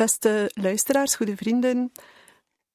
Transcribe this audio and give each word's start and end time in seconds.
Beste 0.00 0.50
luisteraars, 0.54 1.14
goede 1.14 1.36
vrienden, 1.36 1.92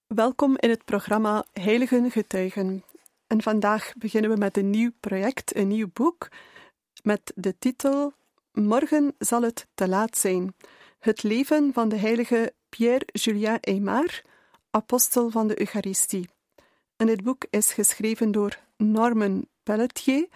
welkom 0.07 0.57
in 0.57 0.69
het 0.69 0.85
programma 0.85 1.45
Heiligen 1.53 2.11
Getuigen. 2.11 2.83
En 3.27 3.41
vandaag 3.41 3.93
beginnen 3.97 4.31
we 4.31 4.37
met 4.37 4.57
een 4.57 4.69
nieuw 4.69 4.91
project, 4.99 5.55
een 5.55 5.67
nieuw 5.67 5.89
boek, 5.93 6.27
met 7.03 7.31
de 7.35 7.57
titel 7.59 8.13
Morgen 8.51 9.15
zal 9.17 9.41
het 9.41 9.67
te 9.73 9.87
laat 9.87 10.17
zijn. 10.17 10.55
Het 10.99 11.23
leven 11.23 11.73
van 11.73 11.89
de 11.89 11.95
heilige 11.95 12.53
Pierre-Julien 12.69 13.59
Aymar, 13.59 14.21
apostel 14.69 15.29
van 15.29 15.47
de 15.47 15.59
Eucharistie. 15.59 16.29
En 16.95 17.07
dit 17.07 17.23
boek 17.23 17.45
is 17.49 17.73
geschreven 17.73 18.31
door 18.31 18.59
Norman 18.77 19.47
Pelletier, 19.63 20.27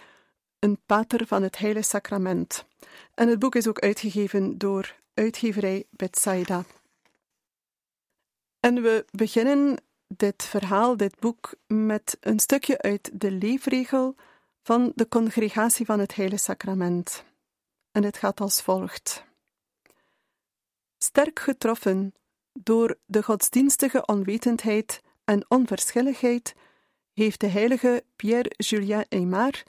een 0.58 0.78
pater 0.86 1.26
van 1.26 1.42
het 1.42 1.58
Heilige 1.58 1.86
Sacrament. 1.86 2.64
En 3.14 3.28
het 3.28 3.38
boek 3.38 3.54
is 3.54 3.68
ook 3.68 3.78
uitgegeven 3.78 4.58
door 4.58 4.98
uitgeverij 5.14 5.84
Bethsaida. 5.90 6.64
En 8.60 8.82
we 8.82 9.04
beginnen 9.10 9.82
dit 10.06 10.42
verhaal, 10.42 10.96
dit 10.96 11.18
boek, 11.18 11.54
met 11.66 12.16
een 12.20 12.40
stukje 12.40 12.80
uit 12.82 13.10
de 13.12 13.30
leefregel 13.30 14.14
van 14.62 14.92
de 14.94 15.08
congregatie 15.08 15.86
van 15.86 15.98
het 15.98 16.14
Heilige 16.14 16.42
Sacrament. 16.42 17.24
En 17.92 18.04
het 18.04 18.16
gaat 18.16 18.40
als 18.40 18.62
volgt. 18.62 19.24
Sterk 20.98 21.38
getroffen 21.38 22.14
door 22.52 22.98
de 23.06 23.22
godsdienstige 23.22 24.06
onwetendheid 24.06 25.02
en 25.24 25.44
onverschilligheid, 25.48 26.54
heeft 27.12 27.40
de 27.40 27.46
heilige 27.46 28.04
Pierre-Julien 28.16 29.06
Aymar 29.08 29.62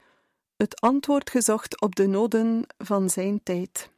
het 0.56 0.80
antwoord 0.80 1.30
gezocht 1.30 1.80
op 1.80 1.94
de 1.94 2.06
noden 2.06 2.64
van 2.78 3.10
zijn 3.10 3.42
tijd. 3.42 3.90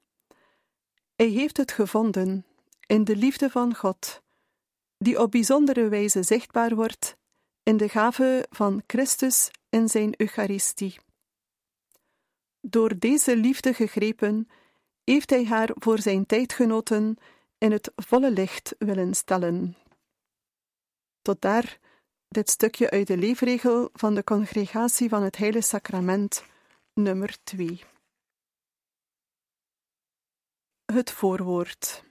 Hij 1.17 1.28
heeft 1.28 1.56
het 1.56 1.72
gevonden 1.72 2.47
in 2.87 3.05
de 3.05 3.17
liefde 3.17 3.50
van 3.50 3.75
God 3.75 4.22
die 5.05 5.20
op 5.20 5.30
bijzondere 5.30 5.88
wijze 5.88 6.22
zichtbaar 6.22 6.74
wordt 6.74 7.16
in 7.62 7.77
de 7.77 7.88
gave 7.88 8.47
van 8.50 8.83
Christus 8.86 9.50
in 9.69 9.88
zijn 9.88 10.14
Eucharistie. 10.16 10.98
Door 12.60 12.98
deze 12.98 13.36
liefde 13.36 13.75
gegrepen, 13.75 14.48
heeft 15.05 15.30
hij 15.30 15.44
haar 15.44 15.70
voor 15.75 15.98
zijn 15.98 16.27
tijdgenoten 16.27 17.16
in 17.58 17.72
het 17.72 17.92
volle 17.97 18.30
licht 18.30 18.75
willen 18.78 19.14
stellen. 19.14 19.77
Tot 21.22 21.41
daar 21.41 21.78
dit 22.28 22.50
stukje 22.50 22.91
uit 22.91 23.06
de 23.06 23.16
leefregel 23.16 23.88
van 23.92 24.14
de 24.14 24.25
Congregatie 24.25 25.08
van 25.08 25.22
het 25.22 25.36
Heilige 25.36 25.66
Sacrament, 25.66 26.44
nummer 26.94 27.36
2. 27.44 27.84
Het 30.84 31.10
voorwoord. 31.10 32.04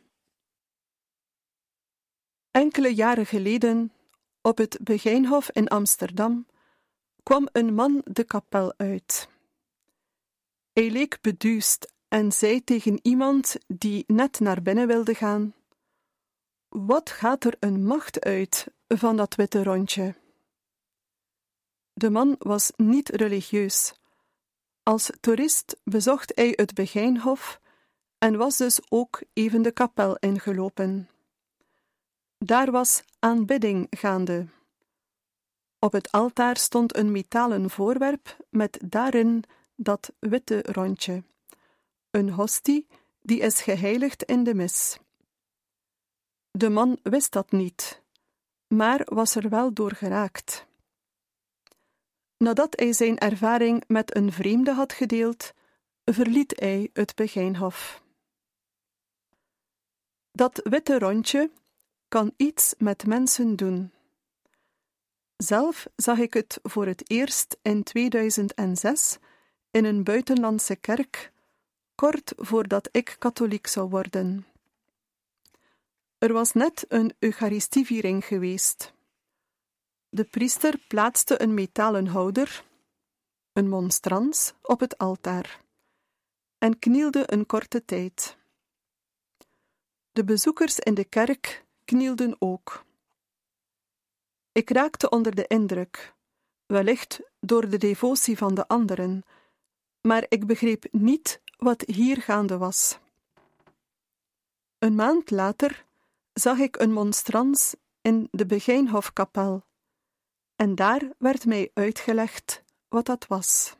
Enkele 2.53 2.95
jaren 2.95 3.25
geleden, 3.25 3.91
op 4.41 4.57
het 4.57 4.77
Begijnhof 4.81 5.49
in 5.51 5.67
Amsterdam, 5.67 6.45
kwam 7.23 7.47
een 7.51 7.73
man 7.73 8.01
de 8.03 8.23
kapel 8.23 8.73
uit. 8.77 9.27
Hij 10.73 10.89
leek 10.89 11.17
beduust 11.21 11.93
en 12.07 12.31
zei 12.31 12.63
tegen 12.63 12.99
iemand 13.01 13.55
die 13.67 14.03
net 14.07 14.39
naar 14.39 14.61
binnen 14.61 14.87
wilde 14.87 15.15
gaan: 15.15 15.53
Wat 16.69 17.09
gaat 17.09 17.43
er 17.43 17.55
een 17.59 17.85
macht 17.85 18.21
uit 18.21 18.67
van 18.87 19.17
dat 19.17 19.35
witte 19.35 19.63
rondje? 19.63 20.15
De 21.93 22.09
man 22.09 22.35
was 22.39 22.71
niet 22.75 23.09
religieus. 23.09 23.93
Als 24.83 25.11
toerist 25.19 25.81
bezocht 25.83 26.31
hij 26.35 26.53
het 26.55 26.73
Begijnhof 26.73 27.59
en 28.17 28.37
was 28.37 28.57
dus 28.57 28.79
ook 28.89 29.21
even 29.33 29.61
de 29.61 29.71
kapel 29.71 30.15
ingelopen. 30.15 31.07
Daar 32.45 32.71
was 32.71 33.03
aanbidding 33.19 33.87
gaande. 33.89 34.47
Op 35.79 35.91
het 35.91 36.11
altaar 36.11 36.57
stond 36.57 36.95
een 36.97 37.11
metalen 37.11 37.69
voorwerp 37.69 38.37
met 38.49 38.79
daarin 38.85 39.43
dat 39.75 40.13
witte 40.19 40.61
rondje. 40.61 41.23
Een 42.11 42.29
hostie 42.29 42.87
die 43.21 43.39
is 43.39 43.61
geheiligd 43.61 44.23
in 44.23 44.43
de 44.43 44.53
mis. 44.53 44.99
De 46.51 46.69
man 46.69 46.99
wist 47.03 47.31
dat 47.31 47.51
niet, 47.51 48.01
maar 48.67 49.01
was 49.05 49.35
er 49.35 49.49
wel 49.49 49.73
door 49.73 49.91
geraakt. 49.91 50.65
Nadat 52.37 52.79
hij 52.79 52.93
zijn 52.93 53.17
ervaring 53.17 53.83
met 53.87 54.15
een 54.15 54.31
vreemde 54.31 54.73
had 54.73 54.93
gedeeld, 54.93 55.53
verliet 56.03 56.59
hij 56.59 56.89
het 56.93 57.15
begijnhof. 57.15 58.03
Dat 60.31 60.61
witte 60.63 60.99
rondje 60.99 61.51
kan 62.13 62.33
iets 62.37 62.73
met 62.77 63.05
mensen 63.05 63.55
doen. 63.55 63.91
Zelf 65.37 65.87
zag 65.95 66.17
ik 66.17 66.33
het 66.33 66.59
voor 66.63 66.85
het 66.85 67.09
eerst 67.09 67.57
in 67.61 67.83
2006 67.83 69.17
in 69.71 69.85
een 69.85 70.03
buitenlandse 70.03 70.75
kerk, 70.75 71.31
kort 71.95 72.33
voordat 72.35 72.89
ik 72.91 73.15
katholiek 73.19 73.67
zou 73.67 73.89
worden. 73.89 74.45
Er 76.17 76.33
was 76.33 76.51
net 76.53 76.85
een 76.87 77.13
Eucharistieviering 77.19 78.25
geweest. 78.25 78.93
De 80.09 80.23
priester 80.23 80.77
plaatste 80.87 81.41
een 81.41 81.53
metalen 81.53 82.07
houder, 82.07 82.65
een 83.53 83.69
monstrans, 83.69 84.53
op 84.61 84.79
het 84.79 84.97
altaar 84.97 85.61
en 86.57 86.79
knielde 86.79 87.23
een 87.25 87.45
korte 87.45 87.85
tijd. 87.85 88.37
De 90.11 90.23
bezoekers 90.23 90.79
in 90.79 90.93
de 90.93 91.05
kerk 91.05 91.62
knielden 91.85 92.35
ook. 92.39 92.85
Ik 94.51 94.69
raakte 94.69 95.09
onder 95.09 95.35
de 95.35 95.47
indruk, 95.47 96.13
wellicht 96.65 97.19
door 97.39 97.69
de 97.69 97.77
devotie 97.77 98.37
van 98.37 98.55
de 98.55 98.67
anderen, 98.67 99.23
maar 100.01 100.25
ik 100.29 100.47
begreep 100.47 100.85
niet 100.91 101.41
wat 101.57 101.81
hier 101.81 102.21
gaande 102.21 102.57
was. 102.57 102.99
Een 104.77 104.95
maand 104.95 105.31
later 105.31 105.85
zag 106.33 106.57
ik 106.57 106.79
een 106.79 106.91
monstrans 106.91 107.75
in 108.01 108.27
de 108.31 108.45
Begijnhofkapel, 108.45 109.63
en 110.55 110.75
daar 110.75 111.09
werd 111.17 111.45
mij 111.45 111.71
uitgelegd 111.73 112.63
wat 112.87 113.05
dat 113.05 113.27
was. 113.27 113.75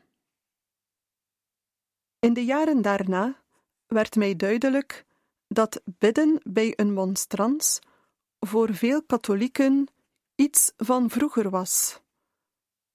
In 2.18 2.32
de 2.32 2.44
jaren 2.44 2.82
daarna 2.82 3.42
werd 3.86 4.16
mij 4.16 4.36
duidelijk 4.36 5.04
dat 5.48 5.82
bidden 5.84 6.40
bij 6.42 6.72
een 6.76 6.92
monstrans 6.92 7.78
voor 8.46 8.74
veel 8.74 9.02
katholieken 9.02 9.88
iets 10.34 10.72
van 10.76 11.10
vroeger 11.10 11.50
was. 11.50 12.00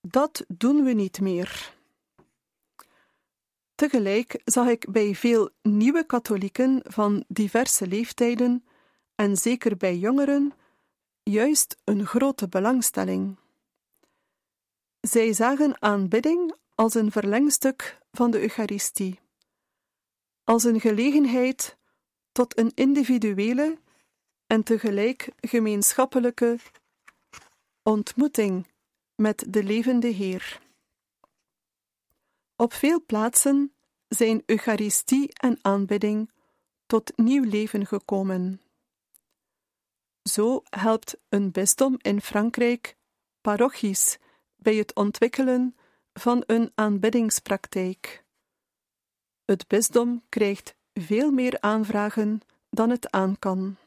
Dat 0.02 0.46
doen 0.48 0.84
we 0.84 0.92
niet 0.92 1.22
meer. 1.22 1.78
Tegelijk 3.76 4.42
zag 4.46 4.68
ik 4.68 4.92
bij 4.92 5.16
veel 5.16 5.50
nieuwe 5.62 6.06
katholieken 6.06 6.82
van 6.84 7.24
diverse 7.28 7.88
leeftijden, 7.88 8.66
en 9.16 9.38
zeker 9.38 9.78
bij 9.78 9.98
jongeren, 9.98 10.54
juist 11.24 11.76
een 11.84 12.06
grote 12.06 12.48
belangstelling. 12.48 13.38
Zij 15.02 15.34
zagen 15.34 15.82
aanbidding 15.82 16.56
als 16.76 16.94
een 16.94 17.12
verlengstuk 17.12 18.00
van 18.12 18.32
de 18.32 18.42
Eucharistie, 18.42 19.20
als 20.44 20.64
een 20.64 20.80
gelegenheid 20.80 21.78
tot 22.32 22.58
een 22.58 22.72
individuele 22.76 23.78
en 24.50 24.64
tegelijk 24.64 25.30
gemeenschappelijke 25.42 26.58
ontmoeting 27.84 28.68
met 29.16 29.46
de 29.48 29.64
levende 29.64 30.08
Heer. 30.08 30.62
Op 32.56 32.74
veel 32.74 33.04
plaatsen 33.06 33.74
zijn 34.08 34.44
Eucharistie 34.46 35.34
en 35.34 35.58
aanbidding 35.62 36.32
tot 36.86 37.18
nieuw 37.18 37.44
leven 37.44 37.86
gekomen. 37.86 38.62
Zo 40.24 40.64
helpt 40.70 41.18
een 41.30 41.52
bisdom 41.52 41.98
in 42.02 42.22
Frankrijk 42.22 42.96
parochies 43.42 44.18
bij 44.56 44.76
het 44.76 44.96
ontwikkelen 44.96 45.76
van 46.14 46.44
een 46.46 46.72
aanbiddingspraktijk. 46.76 48.24
Het 49.46 49.68
bisdom 49.68 50.24
krijgt 50.30 50.76
veel 50.94 51.32
meer 51.32 51.62
aanvragen 51.62 52.42
dan 52.70 52.90
het 52.90 53.12
aan 53.12 53.40
kan. 53.40 53.78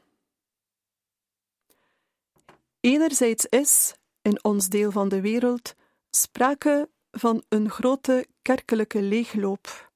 Enerzijds 2.85 3.45
is, 3.45 3.95
in 4.21 4.43
ons 4.43 4.69
deel 4.69 4.91
van 4.91 5.09
de 5.09 5.21
wereld, 5.21 5.75
sprake 6.09 6.89
van 7.11 7.43
een 7.49 7.69
grote 7.69 8.27
kerkelijke 8.41 9.01
leegloop 9.01 9.91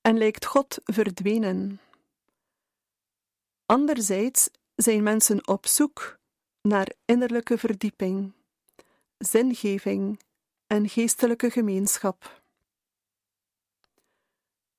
en 0.00 0.18
lijkt 0.18 0.46
God 0.46 0.78
verdwenen. 0.84 1.80
Anderzijds 3.66 4.50
zijn 4.74 5.02
mensen 5.02 5.48
op 5.48 5.66
zoek 5.66 6.18
naar 6.62 6.92
innerlijke 7.04 7.58
verdieping, 7.58 8.32
zingeving 9.18 10.20
en 10.66 10.88
geestelijke 10.88 11.50
gemeenschap. 11.50 12.42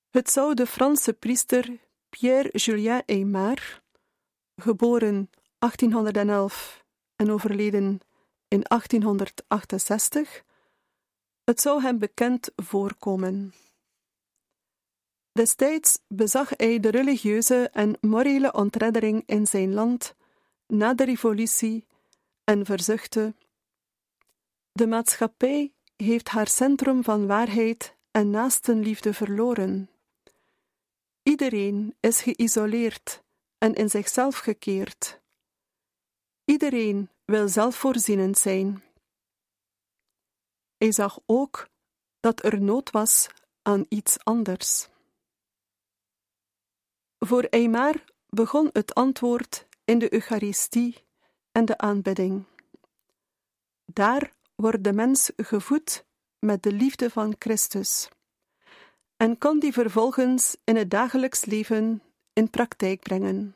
Het 0.10 0.30
zou 0.30 0.54
de 0.54 0.68
Franse 0.68 1.14
priester 1.14 1.80
Pierre-Julien 2.10 3.04
Aymar, 3.06 3.82
geboren 4.56 5.30
1811 5.60 6.83
en 7.24 7.32
overleden 7.32 8.00
in 8.48 8.62
1868, 8.68 10.44
het 11.44 11.62
zou 11.62 11.82
hem 11.82 12.00
bekend 12.00 12.50
voorkomen. 12.56 13.54
Destijds 15.32 16.00
bezag 16.08 16.50
hij 16.50 16.80
de 16.80 16.90
religieuze 16.90 17.70
en 17.70 17.98
morele 18.02 18.54
ontreddering 18.54 19.24
in 19.26 19.48
zijn 19.48 19.74
land 19.74 20.16
na 20.68 20.94
de 20.94 21.06
revolutie 21.06 21.86
en 22.44 22.66
verzuchtte: 22.66 23.36
De 24.72 24.88
maatschappij 24.88 25.74
heeft 25.96 26.30
haar 26.30 26.48
centrum 26.48 27.04
van 27.04 27.28
waarheid 27.28 27.96
en 28.12 28.30
naastenliefde 28.30 29.14
verloren. 29.14 29.90
Iedereen 31.24 31.96
is 32.00 32.22
geïsoleerd 32.22 33.24
en 33.58 33.74
in 33.74 33.90
zichzelf 33.90 34.38
gekeerd. 34.38 35.22
Iedereen 36.46 37.10
wil 37.26 37.48
zelfvoorzienend 37.48 38.38
zijn. 38.38 38.84
Hij 40.78 40.92
zag 40.92 41.20
ook 41.26 41.68
dat 42.20 42.44
er 42.44 42.62
nood 42.62 42.92
was 42.92 43.28
aan 43.62 43.86
iets 43.90 44.24
anders. 44.24 44.88
Voor 47.20 47.44
Eimar 47.44 48.04
begon 48.28 48.70
het 48.74 48.94
antwoord 48.94 49.68
in 49.86 50.00
de 50.00 50.14
Eucharistie 50.14 51.06
en 51.52 51.66
de 51.66 51.78
aanbidding. 51.78 52.46
Daar 53.86 54.34
wordt 54.56 54.84
de 54.84 54.94
mens 54.94 55.32
gevoed 55.36 56.06
met 56.40 56.64
de 56.64 56.72
liefde 56.72 57.10
van 57.10 57.36
Christus 57.40 58.10
en 59.18 59.38
kan 59.38 59.60
die 59.60 59.74
vervolgens 59.74 60.58
in 60.64 60.76
het 60.76 60.92
dagelijks 60.92 61.46
leven 61.46 62.04
in 62.34 62.50
praktijk 62.50 63.00
brengen. 63.00 63.56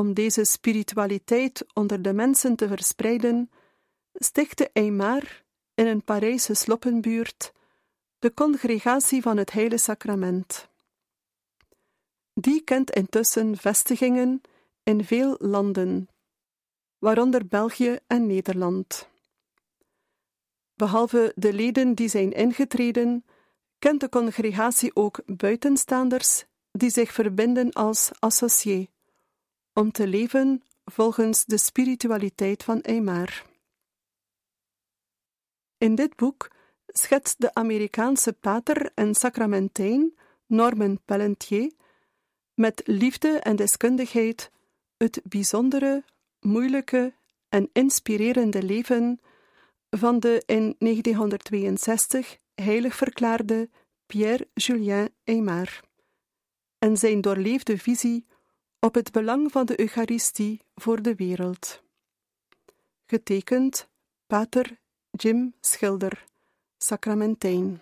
Om 0.00 0.14
deze 0.14 0.44
spiritualiteit 0.44 1.64
onder 1.72 2.02
de 2.02 2.12
mensen 2.12 2.56
te 2.56 2.68
verspreiden, 2.68 3.50
stichtte 4.12 4.70
Eymar 4.72 5.44
in 5.74 5.86
een 5.86 6.04
Parijse 6.04 6.54
sloppenbuurt 6.54 7.52
de 8.18 8.34
congregatie 8.34 9.22
van 9.22 9.36
het 9.36 9.52
Heilige 9.52 9.82
Sacrament. 9.82 10.68
Die 12.34 12.60
kent 12.60 12.90
intussen 12.90 13.56
vestigingen 13.56 14.40
in 14.82 15.04
veel 15.04 15.36
landen, 15.38 16.08
waaronder 16.98 17.46
België 17.46 17.98
en 18.06 18.26
Nederland. 18.26 19.08
Behalve 20.74 21.32
de 21.36 21.52
leden 21.52 21.94
die 21.94 22.08
zijn 22.08 22.32
ingetreden, 22.32 23.24
kent 23.78 24.00
de 24.00 24.08
congregatie 24.08 24.96
ook 24.96 25.20
buitenstaanders 25.26 26.44
die 26.72 26.90
zich 26.90 27.12
verbinden 27.12 27.72
als 27.72 28.10
associé, 28.18 28.88
om 29.80 29.92
te 29.92 30.06
leven 30.06 30.62
volgens 30.84 31.44
de 31.44 31.56
spiritualiteit 31.56 32.62
van 32.62 32.80
Eymar. 32.80 33.46
In 35.78 35.94
dit 35.94 36.16
boek 36.16 36.50
schetst 36.86 37.40
de 37.40 37.54
Amerikaanse 37.54 38.32
pater 38.32 38.90
en 38.94 39.14
sacramentijn 39.14 40.14
Norman 40.46 41.00
Pelletier 41.04 41.72
met 42.54 42.82
liefde 42.84 43.28
en 43.28 43.56
deskundigheid 43.56 44.50
het 44.96 45.20
bijzondere, 45.24 46.04
moeilijke 46.40 47.14
en 47.48 47.70
inspirerende 47.72 48.62
leven 48.62 49.20
van 49.90 50.20
de 50.20 50.42
in 50.46 50.74
1962 50.78 52.38
heilig 52.54 52.96
verklaarde 52.96 53.70
Pierre-Julien 54.06 55.14
Aymar 55.24 55.80
en 56.78 56.96
zijn 56.96 57.20
doorleefde 57.20 57.78
visie 57.78 58.26
op 58.80 58.94
het 58.94 59.12
belang 59.12 59.52
van 59.52 59.66
de 59.66 59.80
Eucharistie 59.80 60.60
voor 60.74 61.02
de 61.02 61.14
wereld. 61.14 61.82
Getekend 63.06 63.88
Pater 64.26 64.78
Jim 65.10 65.54
Schilder, 65.60 66.24
Sacramentijn. 66.78 67.80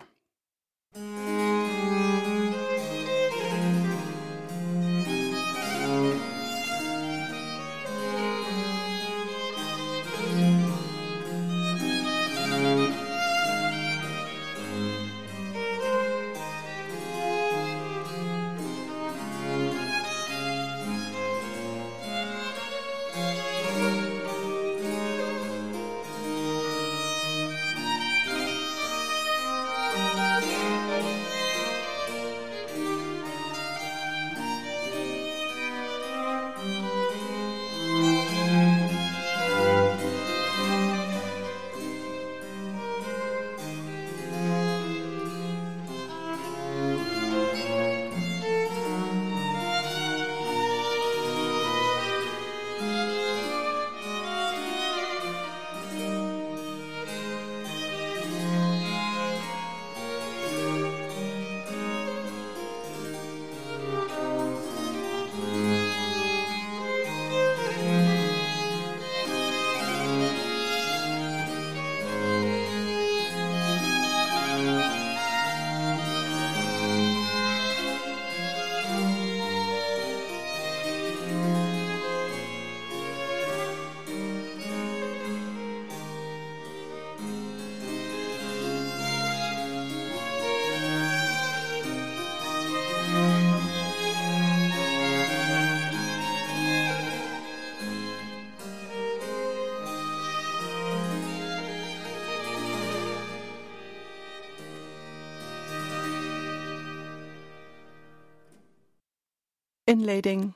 Inleiding 109.89 110.53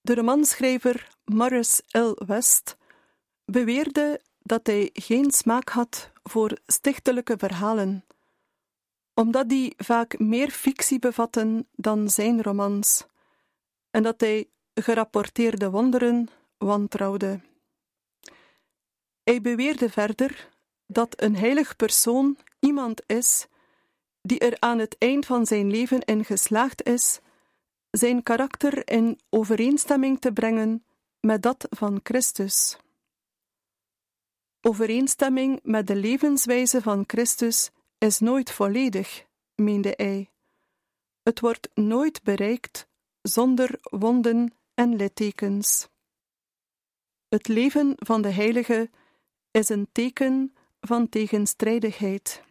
De 0.00 0.14
romanschrijver 0.14 1.08
Morris 1.24 1.82
L. 1.90 2.12
West 2.26 2.76
beweerde 3.44 4.20
dat 4.38 4.66
hij 4.66 4.90
geen 4.92 5.30
smaak 5.30 5.68
had 5.68 6.10
voor 6.22 6.58
stichtelijke 6.66 7.38
verhalen, 7.38 8.04
omdat 9.14 9.48
die 9.48 9.74
vaak 9.76 10.18
meer 10.18 10.50
fictie 10.50 10.98
bevatten 10.98 11.68
dan 11.72 12.08
zijn 12.08 12.42
romans, 12.42 13.06
en 13.90 14.02
dat 14.02 14.20
hij 14.20 14.48
gerapporteerde 14.74 15.70
wonderen 15.70 16.28
wantrouwde. 16.58 17.40
Hij 19.22 19.40
beweerde 19.40 19.90
verder 19.90 20.48
dat 20.86 21.22
een 21.22 21.36
heilig 21.36 21.76
persoon 21.76 22.38
iemand 22.60 23.02
is 23.06 23.46
die 24.22 24.38
er 24.38 24.56
aan 24.58 24.78
het 24.78 24.96
eind 24.98 25.26
van 25.26 25.46
zijn 25.46 25.70
leven 25.70 26.00
in 26.00 26.24
geslaagd 26.24 26.86
is 26.86 27.20
zijn 27.90 28.22
karakter 28.22 28.90
in 28.90 29.20
overeenstemming 29.28 30.20
te 30.20 30.32
brengen 30.32 30.84
met 31.20 31.42
dat 31.42 31.66
van 31.70 32.00
Christus. 32.02 32.78
Overeenstemming 34.60 35.60
met 35.62 35.86
de 35.86 35.96
levenswijze 35.96 36.82
van 36.82 37.04
Christus 37.06 37.70
is 37.98 38.18
nooit 38.18 38.50
volledig, 38.50 39.26
meende 39.54 39.92
hij. 39.96 40.30
Het 41.22 41.40
wordt 41.40 41.68
nooit 41.74 42.22
bereikt 42.22 42.88
zonder 43.22 43.78
wonden 43.80 44.54
en 44.74 44.96
littekens. 44.96 45.88
Het 47.28 47.48
leven 47.48 47.94
van 47.96 48.22
de 48.22 48.30
heilige 48.30 48.90
is 49.50 49.68
een 49.68 49.88
teken 49.92 50.54
van 50.80 51.08
tegenstrijdigheid. 51.08 52.42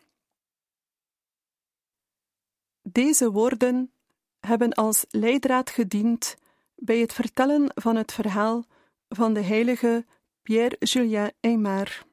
Deze 2.91 3.31
woorden 3.31 3.91
hebben 4.39 4.73
als 4.73 5.05
leidraad 5.09 5.69
gediend 5.69 6.35
bij 6.75 6.97
het 6.97 7.13
vertellen 7.13 7.71
van 7.75 7.95
het 7.95 8.11
verhaal 8.11 8.65
van 9.09 9.33
de 9.33 9.41
heilige 9.41 10.05
Pierre-Julien 10.41 11.33
Aymar, 11.41 12.05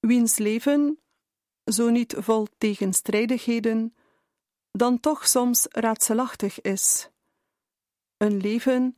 wiens 0.00 0.36
leven, 0.36 0.98
zo 1.64 1.88
niet 1.88 2.14
vol 2.18 2.46
tegenstrijdigheden, 2.58 3.94
dan 4.70 5.00
toch 5.00 5.28
soms 5.28 5.66
raadselachtig 5.70 6.60
is. 6.60 7.10
Een 8.16 8.36
leven 8.36 8.96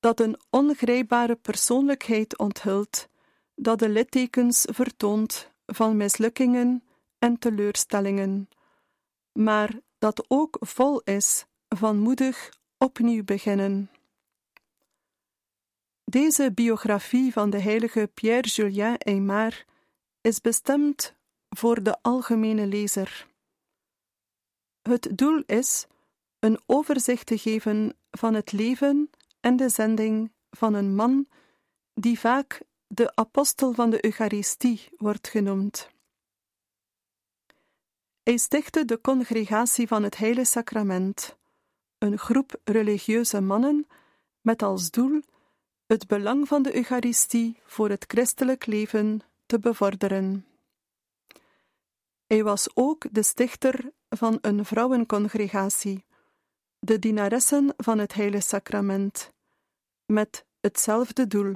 dat 0.00 0.20
een 0.20 0.40
ongrijpbare 0.50 1.36
persoonlijkheid 1.36 2.38
onthult, 2.38 3.08
dat 3.54 3.78
de 3.78 3.88
littekens 3.88 4.66
vertoont 4.70 5.50
van 5.66 5.96
mislukkingen 5.96 6.84
en 7.18 7.38
teleurstellingen, 7.38 8.48
maar 9.32 9.80
dat 10.00 10.24
ook 10.28 10.56
vol 10.60 11.00
is 11.00 11.44
van 11.68 11.98
moedig 11.98 12.50
opnieuw 12.78 13.24
beginnen. 13.24 13.90
Deze 16.04 16.52
biografie 16.52 17.32
van 17.32 17.50
de 17.50 17.60
heilige 17.60 18.10
Pierre-Julien 18.14 18.98
Aymar 18.98 19.64
is 20.20 20.40
bestemd 20.40 21.14
voor 21.48 21.82
de 21.82 22.02
algemene 22.02 22.66
lezer. 22.66 23.26
Het 24.82 25.08
doel 25.18 25.42
is 25.46 25.86
een 26.38 26.60
overzicht 26.66 27.26
te 27.26 27.38
geven 27.38 27.96
van 28.10 28.34
het 28.34 28.52
leven 28.52 29.10
en 29.40 29.56
de 29.56 29.68
zending 29.68 30.32
van 30.50 30.74
een 30.74 30.94
man 30.94 31.28
die 31.94 32.18
vaak 32.18 32.62
de 32.86 33.16
apostel 33.16 33.72
van 33.72 33.90
de 33.90 34.04
Eucharistie 34.04 34.88
wordt 34.96 35.28
genoemd. 35.28 35.90
Hij 38.30 38.38
stichtte 38.38 38.84
de 38.84 39.00
congregatie 39.00 39.86
van 39.86 40.02
het 40.02 40.16
Heilige 40.16 40.46
Sacrament, 40.46 41.36
een 41.98 42.18
groep 42.18 42.60
religieuze 42.64 43.40
mannen 43.40 43.86
met 44.40 44.62
als 44.62 44.90
doel 44.90 45.22
het 45.86 46.06
belang 46.06 46.48
van 46.48 46.62
de 46.62 46.76
Eucharistie 46.76 47.60
voor 47.64 47.88
het 47.88 48.04
christelijk 48.06 48.66
leven 48.66 49.20
te 49.46 49.58
bevorderen. 49.58 50.46
Hij 52.26 52.44
was 52.44 52.68
ook 52.74 53.06
de 53.10 53.22
stichter 53.22 53.92
van 54.08 54.38
een 54.40 54.64
vrouwencongregatie, 54.64 56.04
de 56.78 56.98
dienaressen 56.98 57.74
van 57.76 57.98
het 57.98 58.14
Heilige 58.14 58.46
Sacrament, 58.46 59.32
met 60.06 60.44
hetzelfde 60.60 61.26
doel. 61.26 61.54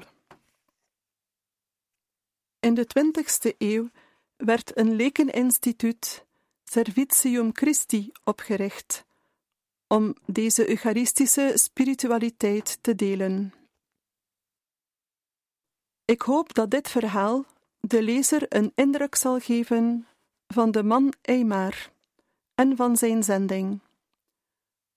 In 2.61 2.75
de 2.75 2.87
twintigste 2.87 3.54
eeuw 3.59 3.88
werd 4.37 4.78
een 4.78 4.95
lekeninstituut 4.97 6.25
Servitium 6.64 7.50
Christi 7.52 8.12
opgericht 8.25 9.04
om 9.87 10.14
deze 10.26 10.68
eucharistische 10.68 11.52
spiritualiteit 11.54 12.78
te 12.80 12.94
delen. 12.94 13.54
Ik 16.04 16.23
hoop 16.23 16.54
dat 16.54 16.71
dit 16.71 16.88
verhaal 16.88 17.44
de 17.80 18.02
lezer 18.02 18.47
een 18.49 18.73
indruk 18.75 19.14
zal 19.14 19.38
geven 19.38 20.06
van 20.47 20.71
de 20.71 20.83
man 20.83 21.12
Eimar 21.21 21.92
en 22.54 22.76
van 22.76 22.97
zijn 22.97 23.23
zending, 23.23 23.80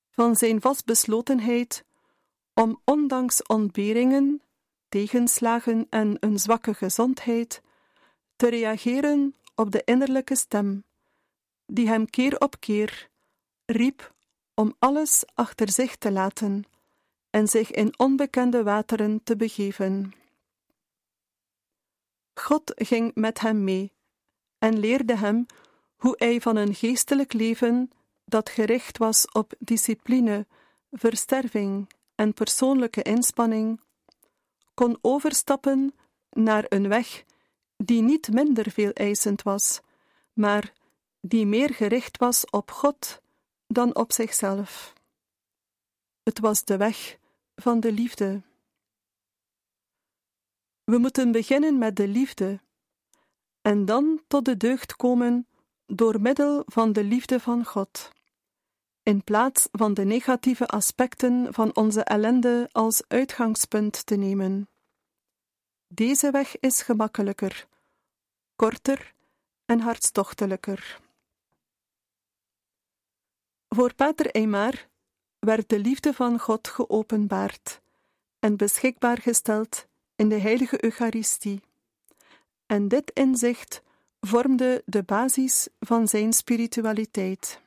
van 0.10 0.36
zijn 0.36 0.62
vastbeslotenheid 0.62 1.86
om 2.54 2.82
ondanks 2.84 3.44
ontberingen, 3.44 4.42
tegenslagen 4.90 5.88
en 5.90 6.18
een 6.20 6.40
zwakke 6.40 6.74
gezondheid 6.74 7.62
te 8.36 8.50
reageren 8.50 9.36
op 9.56 9.72
de 9.72 9.82
innerlijke 9.86 10.36
stem, 10.36 10.84
die 11.68 11.88
hem 11.88 12.10
keer 12.10 12.38
op 12.38 12.60
keer 12.60 13.10
riep 13.66 14.16
om 14.54 14.76
alles 14.80 15.24
achter 15.34 15.72
zich 15.72 15.96
te 15.96 16.12
laten 16.12 16.64
en 17.30 17.48
zich 17.48 17.72
in 17.72 18.00
onbekende 18.00 18.64
wateren 18.64 19.24
te 19.24 19.36
begeven. 19.36 20.14
God 22.34 22.72
ging 22.76 23.16
met 23.16 23.40
hem 23.40 23.64
mee 23.64 23.94
en 24.58 24.80
leerde 24.80 25.18
hem 25.18 25.46
hoe 25.96 26.14
hij 26.18 26.42
van 26.42 26.56
een 26.56 26.76
geestelijk 26.76 27.34
leven 27.34 27.92
dat 28.26 28.50
gericht 28.50 28.98
was 28.98 29.32
op 29.32 29.54
discipline, 29.60 30.48
versterving 30.92 31.90
en 32.16 32.34
persoonlijke 32.34 33.02
inspanning, 33.02 33.82
kon 34.74 34.98
overstappen 35.02 35.96
naar 36.30 36.66
een 36.70 36.88
weg 36.88 37.24
die 37.78 38.02
niet 38.02 38.32
minder 38.32 38.72
veel 38.72 38.92
eisend 38.92 39.42
was, 39.42 39.80
maar 40.34 40.74
die 41.28 41.46
meer 41.46 41.74
gericht 41.74 42.18
was 42.18 42.50
op 42.50 42.72
God 42.72 43.22
dan 43.68 43.96
op 43.96 44.12
zichzelf. 44.12 44.94
Het 46.24 46.40
was 46.40 46.64
de 46.64 46.78
weg 46.78 47.18
van 47.56 47.80
de 47.80 47.92
liefde. 47.92 48.42
We 50.84 50.98
moeten 50.98 51.32
beginnen 51.32 51.78
met 51.78 51.96
de 51.96 52.08
liefde 52.08 52.60
en 53.62 53.86
dan 53.86 54.22
tot 54.28 54.46
de 54.46 54.58
deugd 54.58 54.96
komen 54.96 55.48
door 55.86 56.22
middel 56.22 56.64
van 56.66 56.94
de 56.94 57.04
liefde 57.04 57.40
van 57.40 57.66
God, 57.66 58.12
in 59.04 59.24
plaats 59.24 59.68
van 59.72 59.94
de 59.94 60.04
negatieve 60.04 60.68
aspecten 60.68 61.54
van 61.54 61.76
onze 61.76 62.04
ellende 62.04 62.70
als 62.72 63.04
uitgangspunt 63.08 64.06
te 64.06 64.16
nemen. 64.16 64.70
Deze 65.88 66.32
weg 66.32 66.60
is 66.60 66.82
gemakkelijker, 66.82 67.68
korter 68.56 69.14
en 69.66 69.80
hartstochtelijker. 69.80 71.06
Voor 73.78 73.94
Pater 73.94 74.32
Eymar 74.32 74.88
werd 75.40 75.70
de 75.70 75.80
liefde 75.80 76.14
van 76.14 76.40
God 76.40 76.68
geopenbaard 76.68 77.82
en 78.40 78.58
beschikbaar 78.58 79.18
gesteld 79.18 79.88
in 80.16 80.30
de 80.30 80.40
heilige 80.40 80.84
Eucharistie. 80.84 81.62
En 82.66 82.88
dit 82.88 83.12
inzicht 83.14 83.82
vormde 84.20 84.84
de 84.86 85.04
basis 85.04 85.68
van 85.80 86.08
zijn 86.08 86.34
spiritualiteit. 86.34 87.62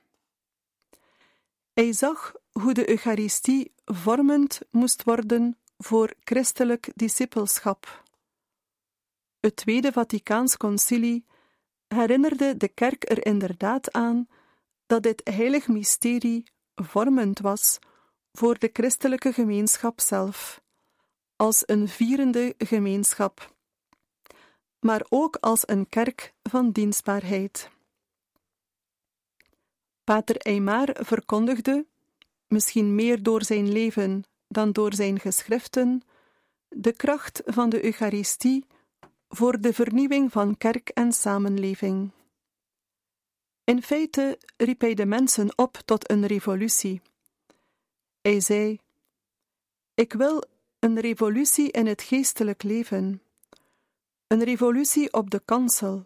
Hij 1.72 1.92
zag 1.92 2.34
hoe 2.52 2.74
de 2.74 2.90
Eucharistie 2.90 3.72
vormend 3.84 4.60
moest 4.70 5.02
worden 5.02 5.58
voor 5.78 6.12
christelijk 6.24 6.90
discipelschap. 6.94 8.04
Het 9.40 9.56
Tweede 9.56 9.92
Vaticaans 9.92 10.56
Concilie 10.56 11.24
herinnerde 11.88 12.56
de 12.56 12.68
kerk 12.68 13.10
er 13.10 13.26
inderdaad 13.26 13.92
aan 13.92 14.28
dat 14.90 15.02
dit 15.02 15.20
heilig 15.24 15.68
mysterie 15.68 16.44
vormend 16.74 17.38
was 17.38 17.78
voor 18.32 18.58
de 18.58 18.70
christelijke 18.72 19.32
gemeenschap 19.32 20.00
zelf, 20.00 20.60
als 21.36 21.62
een 21.66 21.88
vierende 21.88 22.54
gemeenschap, 22.58 23.54
maar 24.80 25.06
ook 25.08 25.36
als 25.36 25.68
een 25.68 25.88
kerk 25.88 26.34
van 26.42 26.70
dienstbaarheid. 26.70 27.70
Pater 30.04 30.36
Eymar 30.36 30.96
verkondigde, 30.98 31.86
misschien 32.46 32.94
meer 32.94 33.22
door 33.22 33.44
zijn 33.44 33.72
leven 33.72 34.24
dan 34.48 34.72
door 34.72 34.94
zijn 34.94 35.20
geschriften, 35.20 36.02
de 36.68 36.92
kracht 36.92 37.42
van 37.44 37.68
de 37.68 37.84
Eucharistie 37.84 38.64
voor 39.28 39.60
de 39.60 39.72
vernieuwing 39.72 40.32
van 40.32 40.56
kerk 40.56 40.88
en 40.88 41.12
samenleving. 41.12 42.10
In 43.64 43.82
feite 43.82 44.38
riep 44.56 44.80
hij 44.80 44.94
de 44.94 45.06
mensen 45.06 45.58
op 45.58 45.76
tot 45.84 46.10
een 46.10 46.26
revolutie. 46.26 47.02
Hij 48.20 48.40
zei: 48.40 48.78
Ik 49.94 50.12
wil 50.12 50.44
een 50.78 51.00
revolutie 51.00 51.70
in 51.70 51.86
het 51.86 52.02
geestelijk 52.02 52.62
leven, 52.62 53.22
een 54.26 54.44
revolutie 54.44 55.12
op 55.12 55.30
de 55.30 55.42
kansel. 55.44 56.04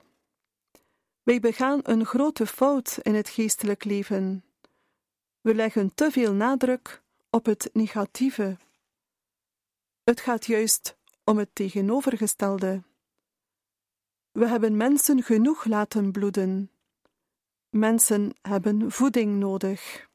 Wij 1.23 1.41
begaan 1.41 1.81
een 1.83 2.05
grote 2.05 2.47
fout 2.47 2.99
in 3.03 3.15
het 3.15 3.29
geestelijk 3.29 3.85
leven. 3.85 4.45
We 5.41 5.55
leggen 5.55 5.95
te 5.95 6.11
veel 6.11 6.33
nadruk 6.33 7.03
op 7.31 7.45
het 7.47 7.71
negatieve. 7.73 8.57
Het 10.05 10.21
gaat 10.21 10.47
juist 10.47 10.97
om 11.25 11.39
het 11.39 11.49
tegenovergestelde. 11.53 12.83
We 14.33 14.47
hebben 14.47 14.77
mensen 14.77 15.23
genoeg 15.23 15.65
laten 15.65 16.13
bloeden. 16.13 16.71
Mensen 17.75 18.33
hebben 18.43 18.93
voeding 18.93 19.37
nodig. 19.37 20.09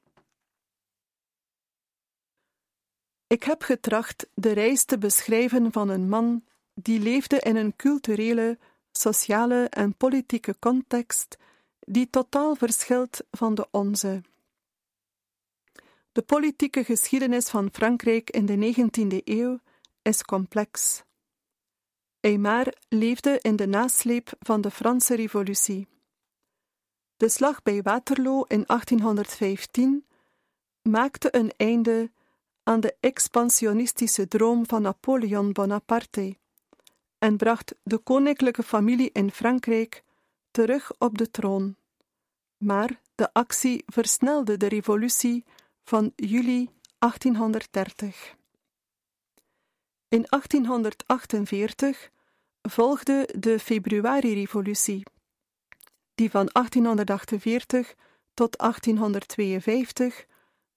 Ik 3.28 3.44
heb 3.44 3.62
getracht 3.62 4.30
de 4.34 4.52
reis 4.52 4.84
te 4.84 4.98
beschrijven 4.98 5.72
van 5.72 5.90
een 5.90 6.10
man 6.10 6.46
die 6.74 7.00
leefde 7.00 7.40
in 7.40 7.56
een 7.56 7.76
culturele, 7.76 8.60
sociale 8.92 9.68
en 9.70 9.96
politieke 9.96 10.56
context 10.60 11.38
die 11.80 12.10
totaal 12.10 12.56
verschilt 12.56 13.24
van 13.32 13.56
de 13.56 13.68
onze. 13.72 14.22
De 16.12 16.22
politieke 16.22 16.84
geschiedenis 16.84 17.50
van 17.50 17.70
Frankrijk 17.72 18.30
in 18.30 18.46
de 18.46 18.74
19e 18.76 19.24
eeuw 19.24 19.60
is 20.02 20.24
complex. 20.24 21.04
Aymar 22.20 22.74
leefde 22.88 23.40
in 23.42 23.56
de 23.56 23.68
nasleep 23.68 24.32
van 24.40 24.62
de 24.62 24.72
Franse 24.72 25.16
Revolutie. 25.16 25.88
De 27.20 27.30
slag 27.30 27.64
bij 27.64 27.82
Waterloo 27.82 28.44
in 28.48 28.64
1815 28.68 30.06
maakte 30.82 31.36
een 31.36 31.52
einde 31.58 32.12
aan 32.64 32.80
de 32.80 32.96
expansionistische 33.00 34.28
droom 34.28 34.66
van 34.68 34.82
Napoleon 34.82 35.52
Bonaparte 35.52 36.38
en 37.18 37.38
bracht 37.38 37.76
de 37.84 37.98
koninklijke 37.98 38.64
familie 38.64 39.10
in 39.12 39.32
Frankrijk 39.32 40.04
terug 40.52 40.92
op 40.98 41.18
de 41.18 41.32
troon. 41.32 41.76
Maar 42.58 43.02
de 43.16 43.34
actie 43.34 43.84
versnelde 43.86 44.58
de 44.58 44.68
revolutie 44.68 45.46
van 45.84 46.12
juli 46.16 46.70
1830. 47.00 48.36
In 50.08 50.26
1848 50.30 52.10
volgde 52.62 53.36
de 53.40 53.60
Februari-revolutie, 53.60 55.04
die 56.20 56.30
van 56.30 56.50
1848 56.52 57.96
tot 58.34 58.58
1852 58.58 60.26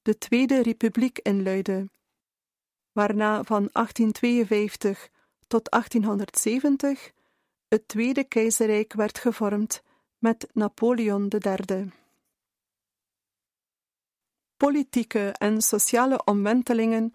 de 0.02 0.18
Tweede 0.18 0.62
Republiek 0.62 1.18
inluidde, 1.18 1.90
waarna 2.92 3.42
van 3.44 3.68
1852 3.72 5.10
tot 5.46 5.70
1870 5.70 7.12
het 7.68 7.88
Tweede 7.88 8.24
Keizerrijk 8.24 8.92
werd 8.92 9.18
gevormd 9.18 9.82
met 10.18 10.48
Napoleon 10.52 11.32
III. 11.38 11.90
Politieke 14.56 15.28
en 15.38 15.62
sociale 15.62 16.24
omwentelingen 16.24 17.14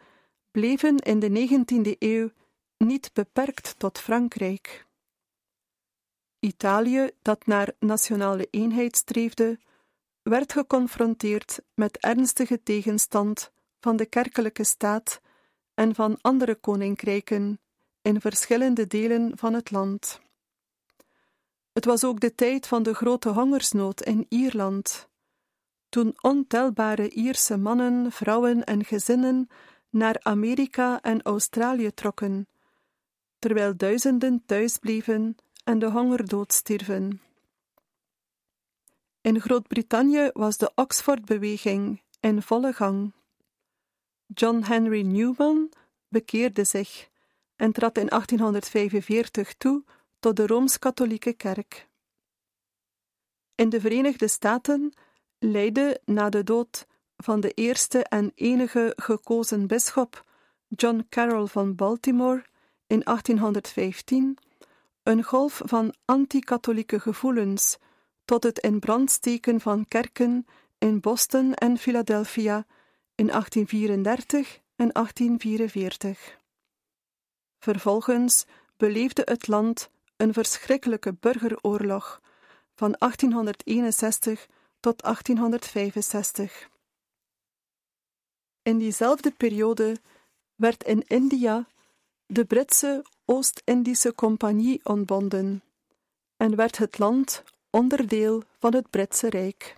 bleven 0.51 0.97
in 0.97 1.19
de 1.19 1.29
19e 1.29 1.97
eeuw 1.99 2.29
niet 2.77 3.09
beperkt 3.13 3.79
tot 3.79 3.99
Frankrijk. 3.99 4.86
Italië, 6.39 7.11
dat 7.21 7.45
naar 7.45 7.73
nationale 7.79 8.47
eenheid 8.51 8.95
streefde, 8.95 9.59
werd 10.21 10.51
geconfronteerd 10.51 11.59
met 11.73 11.97
ernstige 11.97 12.63
tegenstand 12.63 13.51
van 13.79 13.95
de 13.95 14.05
kerkelijke 14.05 14.63
staat 14.63 15.21
en 15.73 15.95
van 15.95 16.17
andere 16.21 16.55
koninkrijken 16.55 17.59
in 18.01 18.21
verschillende 18.21 18.87
delen 18.87 19.37
van 19.37 19.53
het 19.53 19.71
land. 19.71 20.21
Het 21.73 21.85
was 21.85 22.03
ook 22.03 22.19
de 22.19 22.35
tijd 22.35 22.67
van 22.67 22.83
de 22.83 22.93
grote 22.93 23.29
hongersnood 23.29 24.01
in 24.01 24.25
Ierland, 24.29 25.07
toen 25.89 26.17
ontelbare 26.21 27.09
Ierse 27.09 27.57
mannen, 27.57 28.11
vrouwen 28.11 28.63
en 28.63 28.85
gezinnen 28.85 29.47
naar 29.89 30.19
Amerika 30.21 31.01
en 31.01 31.21
Australië 31.21 31.91
trokken, 31.93 32.47
terwijl 33.39 33.77
duizenden 33.77 34.43
thuis 34.45 34.77
bleven 34.77 35.35
en 35.67 35.79
de 35.79 35.85
hongerdood 35.85 36.53
stierven. 36.53 37.21
In 39.21 39.41
Groot-Brittannië 39.41 40.29
was 40.33 40.57
de 40.57 40.71
Oxford-beweging 40.75 42.01
in 42.19 42.41
volle 42.41 42.73
gang. 42.73 43.13
John 44.25 44.63
Henry 44.63 45.01
Newman 45.01 45.71
bekeerde 46.07 46.63
zich 46.63 47.09
en 47.55 47.71
trad 47.71 47.97
in 47.97 48.07
1845 48.07 49.53
toe 49.53 49.83
tot 50.19 50.35
de 50.35 50.47
Rooms-Katholieke 50.47 51.33
Kerk. 51.33 51.87
In 53.55 53.69
de 53.69 53.79
Verenigde 53.79 54.27
Staten 54.27 54.93
leidde 55.39 56.01
na 56.05 56.29
de 56.29 56.43
dood 56.43 56.87
van 57.17 57.39
de 57.39 57.51
eerste 57.51 58.03
en 58.03 58.31
enige 58.35 58.93
gekozen 58.95 59.67
bisschop 59.67 60.25
John 60.67 61.05
Carroll 61.09 61.47
van 61.47 61.75
Baltimore 61.75 62.45
in 62.85 63.01
1815 63.03 64.37
een 65.07 65.23
golf 65.23 65.61
van 65.65 65.93
anti-katholieke 66.05 66.99
gevoelens 66.99 67.77
tot 68.25 68.43
het 68.43 68.59
in 68.59 68.79
brand 68.79 69.11
steken 69.11 69.61
van 69.61 69.85
kerken 69.87 70.45
in 70.77 70.99
Boston 70.99 71.53
en 71.53 71.77
Philadelphia 71.77 72.65
in 73.15 73.27
1834 73.27 74.59
en 74.75 74.89
1844. 74.91 76.37
Vervolgens 77.59 78.45
beleefde 78.77 79.21
het 79.25 79.47
land 79.47 79.89
een 80.17 80.33
verschrikkelijke 80.33 81.13
burgeroorlog 81.13 82.21
van 82.75 82.95
1861 82.97 84.47
tot 84.79 85.01
1865. 85.01 86.69
In 88.61 88.77
diezelfde 88.77 89.31
periode 89.31 89.97
werd 90.55 90.83
in 90.83 91.03
India 91.07 91.67
de 92.25 92.45
Britse 92.45 93.05
Oost-Indische 93.29 94.15
Compagnie 94.15 94.79
ontbonden 94.83 95.63
en 96.37 96.55
werd 96.55 96.77
het 96.77 96.97
land 96.97 97.43
onderdeel 97.69 98.43
van 98.59 98.73
het 98.73 98.89
Britse 98.89 99.29
Rijk. 99.29 99.77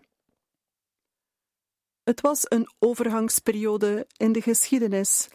Het 2.04 2.22
was 2.22 2.46
een 2.50 2.70
overgangsperiode 2.80 4.08
in 4.18 4.32
de 4.32 4.42
geschiedenis 4.42 5.28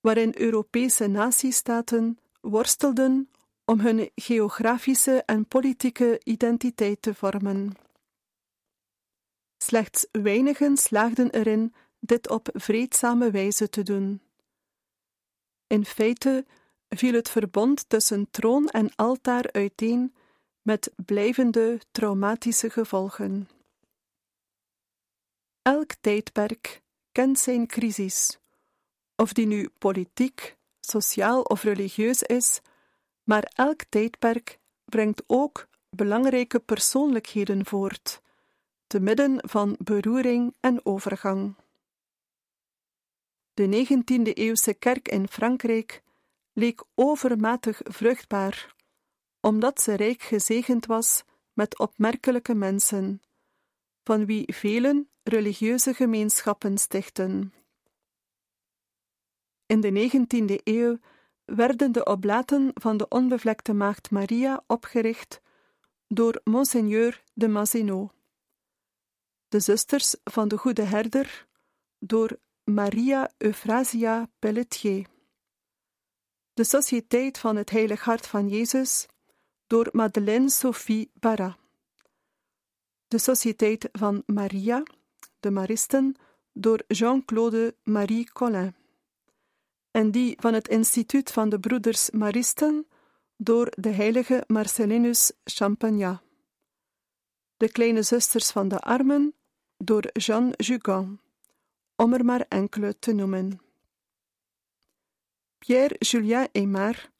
waarin 0.00 0.32
Europese 0.36 1.06
natiestaten 1.06 2.18
worstelden 2.40 3.30
om 3.64 3.80
hun 3.80 4.10
geografische 4.14 5.22
en 5.26 5.46
politieke 5.46 6.20
identiteit 6.24 7.02
te 7.02 7.14
vormen. 7.14 7.72
Slechts 9.58 10.06
weinigen 10.10 10.76
slaagden 10.76 11.30
erin 11.30 11.74
dit 12.00 12.30
op 12.30 12.48
vreedzame 12.52 13.30
wijze 13.30 13.68
te 13.68 13.82
doen. 13.82 14.20
In 15.66 15.84
feite 15.84 16.44
viel 16.96 17.12
het 17.12 17.28
verbond 17.28 17.88
tussen 17.88 18.30
troon 18.30 18.68
en 18.68 18.94
altaar 18.94 19.52
uiteen 19.52 20.14
met 20.62 20.92
blijvende 21.06 21.80
traumatische 21.90 22.70
gevolgen. 22.70 23.48
Elk 25.62 25.94
tijdperk 26.00 26.82
kent 27.12 27.38
zijn 27.38 27.66
crisis, 27.66 28.38
of 29.16 29.32
die 29.32 29.46
nu 29.46 29.68
politiek, 29.78 30.56
sociaal 30.80 31.42
of 31.42 31.62
religieus 31.62 32.22
is, 32.22 32.60
maar 33.22 33.52
elk 33.54 33.84
tijdperk 33.88 34.58
brengt 34.84 35.22
ook 35.26 35.68
belangrijke 35.90 36.60
persoonlijkheden 36.60 37.66
voort, 37.66 38.20
te 38.86 39.00
midden 39.00 39.38
van 39.48 39.76
beroering 39.78 40.54
en 40.60 40.86
overgang. 40.86 41.54
De 43.54 43.86
19e-eeuwse 43.86 44.78
kerk 44.78 45.08
in 45.08 45.28
Frankrijk 45.28 46.02
leek 46.56 46.84
overmatig 46.94 47.80
vruchtbaar, 47.84 48.74
omdat 49.40 49.80
ze 49.80 49.94
rijk 49.94 50.22
gezegend 50.22 50.86
was 50.86 51.24
met 51.52 51.78
opmerkelijke 51.78 52.54
mensen, 52.54 53.22
van 54.04 54.26
wie 54.26 54.54
velen 54.54 55.10
religieuze 55.22 55.94
gemeenschappen 55.94 56.78
stichten. 56.78 57.52
In 59.66 59.80
de 59.80 60.10
19e 60.10 60.62
eeuw 60.64 60.98
werden 61.44 61.92
de 61.92 62.04
oblaten 62.04 62.70
van 62.74 62.96
de 62.96 63.08
onbevlekte 63.08 63.72
maagd 63.72 64.10
Maria 64.10 64.62
opgericht 64.66 65.40
door 66.08 66.40
Monseigneur 66.44 67.22
de 67.34 67.48
Mazenot. 67.48 68.12
De 69.48 69.60
zusters 69.60 70.16
van 70.24 70.48
de 70.48 70.58
Goede 70.58 70.82
Herder 70.82 71.46
door 71.98 72.38
Maria 72.64 73.30
Euphrasia 73.38 74.28
Pelletier. 74.38 75.14
De 76.56 76.64
Sociëteit 76.64 77.38
van 77.38 77.56
het 77.56 77.70
Heilig 77.70 78.04
Hart 78.04 78.26
van 78.26 78.48
Jezus 78.48 79.06
door 79.66 79.88
Madeleine 79.92 80.50
Sophie 80.50 81.10
Barra. 81.14 81.56
De 83.08 83.18
Sociëteit 83.18 83.88
van 83.92 84.22
Maria, 84.26 84.82
de 85.40 85.50
Maristen, 85.50 86.16
door 86.52 86.84
Jean-Claude 86.88 87.74
Marie 87.82 88.32
Collin. 88.32 88.74
En 89.90 90.10
die 90.10 90.36
van 90.40 90.54
het 90.54 90.68
Instituut 90.68 91.32
van 91.32 91.48
de 91.48 91.60
Broeders 91.60 92.10
Maristen 92.10 92.86
door 93.36 93.72
de 93.78 93.90
heilige 93.90 94.44
Marcellinus 94.46 95.32
Champagnat. 95.44 96.20
De 97.56 97.72
Kleine 97.72 98.02
Zusters 98.02 98.50
van 98.50 98.68
de 98.68 98.80
Armen 98.80 99.34
door 99.76 100.10
Jean 100.12 100.52
Jugan, 100.56 101.20
om 101.96 102.12
er 102.12 102.24
maar 102.24 102.44
enkele 102.48 102.98
te 102.98 103.12
noemen. 103.12 103.65
Pierre 105.58 105.96
Julien 105.98 106.48
Aymar 106.52 107.10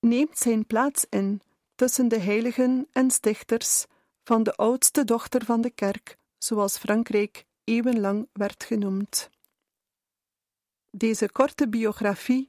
neemt 0.00 0.38
zijn 0.38 0.66
plaats 0.66 1.06
in 1.08 1.40
tussen 1.74 2.08
de 2.08 2.18
heiligen 2.18 2.88
en 2.92 3.10
stichters 3.10 3.86
van 4.24 4.42
de 4.42 4.54
oudste 4.54 5.04
dochter 5.04 5.44
van 5.44 5.60
de 5.60 5.70
kerk, 5.70 6.16
zoals 6.38 6.78
Frankrijk 6.78 7.44
eeuwenlang 7.64 8.28
werd 8.32 8.64
genoemd. 8.64 9.30
Deze 10.90 11.30
korte 11.30 11.68
biografie 11.68 12.48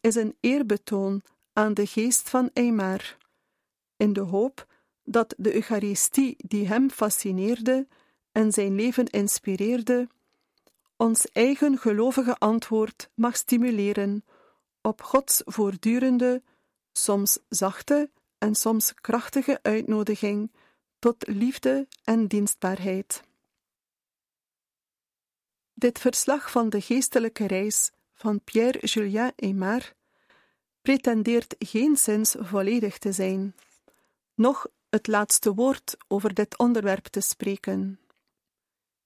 is 0.00 0.14
een 0.14 0.36
eerbetoon 0.40 1.22
aan 1.52 1.74
de 1.74 1.86
geest 1.86 2.28
van 2.28 2.50
Eymar, 2.52 3.16
in 3.96 4.12
de 4.12 4.20
hoop 4.20 4.66
dat 5.04 5.34
de 5.36 5.54
Eucharistie 5.54 6.34
die 6.38 6.66
hem 6.66 6.90
fascineerde 6.90 7.86
en 8.32 8.52
zijn 8.52 8.74
leven 8.74 9.06
inspireerde, 9.06 10.08
ons 10.96 11.26
eigen 11.32 11.78
gelovige 11.78 12.38
antwoord 12.38 13.10
mag 13.14 13.36
stimuleren 13.36 14.24
op 14.88 15.02
Gods 15.02 15.42
voortdurende, 15.44 16.42
soms 16.92 17.38
zachte 17.48 18.10
en 18.38 18.54
soms 18.54 18.94
krachtige 18.94 19.58
uitnodiging 19.62 20.52
tot 20.98 21.26
liefde 21.26 21.88
en 22.04 22.26
dienstbaarheid. 22.26 23.22
Dit 25.74 25.98
verslag 25.98 26.50
van 26.50 26.68
de 26.70 26.80
geestelijke 26.80 27.46
reis 27.46 27.90
van 28.14 28.40
Pierre-Julien 28.44 29.32
Aymar 29.36 29.92
pretendeert 30.82 31.54
geen 31.58 31.96
zins 31.96 32.34
volledig 32.38 32.98
te 32.98 33.12
zijn, 33.12 33.54
noch 34.34 34.66
het 34.88 35.06
laatste 35.06 35.54
woord 35.54 35.96
over 36.06 36.34
dit 36.34 36.58
onderwerp 36.58 37.06
te 37.06 37.20
spreken. 37.20 38.00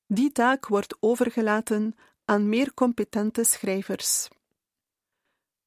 Die 0.06 0.32
taak 0.32 0.66
wordt 0.66 0.96
overgelaten 1.00 1.94
aan 2.24 2.48
meer 2.48 2.74
competente 2.74 3.44
schrijvers. 3.44 4.28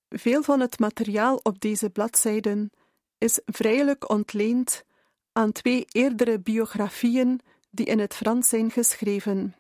Veel 0.10 0.44
van 0.44 0.60
het 0.60 0.80
materiaal 0.80 1.40
op 1.44 1.60
deze 1.60 1.90
bladzijden 1.90 2.72
is 3.18 3.40
vrijelijk 3.46 4.10
ontleend 4.10 4.84
aan 5.32 5.52
twee 5.52 5.86
eerdere 5.88 6.40
biografieën 6.40 7.42
die 7.72 7.86
in 7.86 8.00
het 8.00 8.16
Frans 8.16 8.50
zijn 8.50 8.72
geschreven. 8.72 9.56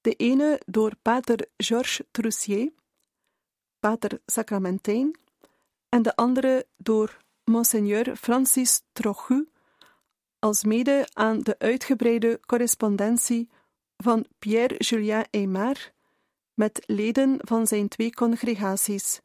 De 0.00 0.14
ene 0.14 0.60
door 0.66 0.96
pater 1.02 1.48
Georges 1.56 2.06
Troussier, 2.10 2.72
pater 3.78 4.20
Sacramentijn, 4.26 5.18
en 5.88 6.02
de 6.02 6.16
andere 6.16 6.66
door 6.76 7.16
monseigneur 7.44 8.16
Francis 8.16 8.82
Trochu, 8.92 9.48
alsmede 10.38 11.08
aan 11.12 11.40
de 11.40 11.58
uitgebreide 11.58 12.40
correspondentie 12.46 13.48
van 13.96 14.26
Pierre-Julien 14.38 15.26
Aymar 15.30 15.92
met 16.54 16.82
leden 16.86 17.38
van 17.38 17.66
zijn 17.66 17.88
twee 17.88 18.14
congregaties, 18.14 19.20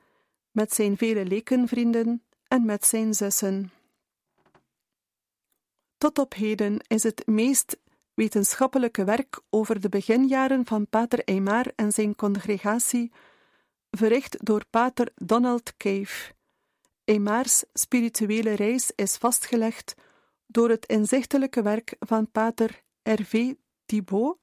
met 0.51 0.73
zijn 0.73 0.97
vele 0.97 1.25
lekenvrienden 1.25 2.23
en 2.47 2.65
met 2.65 2.85
zijn 2.85 3.13
zussen. 3.13 3.71
Tot 5.97 6.19
op 6.19 6.33
heden 6.33 6.79
is 6.87 7.03
het 7.03 7.27
meest 7.27 7.77
wetenschappelijke 8.13 9.03
werk 9.03 9.41
over 9.49 9.81
de 9.81 9.89
beginjaren 9.89 10.65
van 10.65 10.87
Pater 10.87 11.23
Aymar 11.25 11.65
en 11.75 11.91
zijn 11.91 12.15
congregatie 12.15 13.11
verricht 13.91 14.45
door 14.45 14.65
Pater 14.69 15.11
Donald 15.15 15.77
Cave. 15.77 16.33
Aymars 17.05 17.63
spirituele 17.73 18.53
reis 18.53 18.91
is 18.95 19.15
vastgelegd 19.15 19.95
door 20.47 20.69
het 20.69 20.85
inzichtelijke 20.85 21.61
werk 21.61 21.95
van 21.99 22.31
Pater 22.31 22.81
Hervé 23.01 23.55
Thibault 23.85 24.37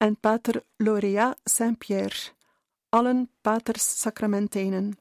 en 0.00 0.16
Pater 0.20 0.64
Lauréat 0.76 1.36
Saint-Pierre, 1.44 2.32
allen 2.88 3.30
paters 3.40 4.00
sacramentijnen. 4.00 4.98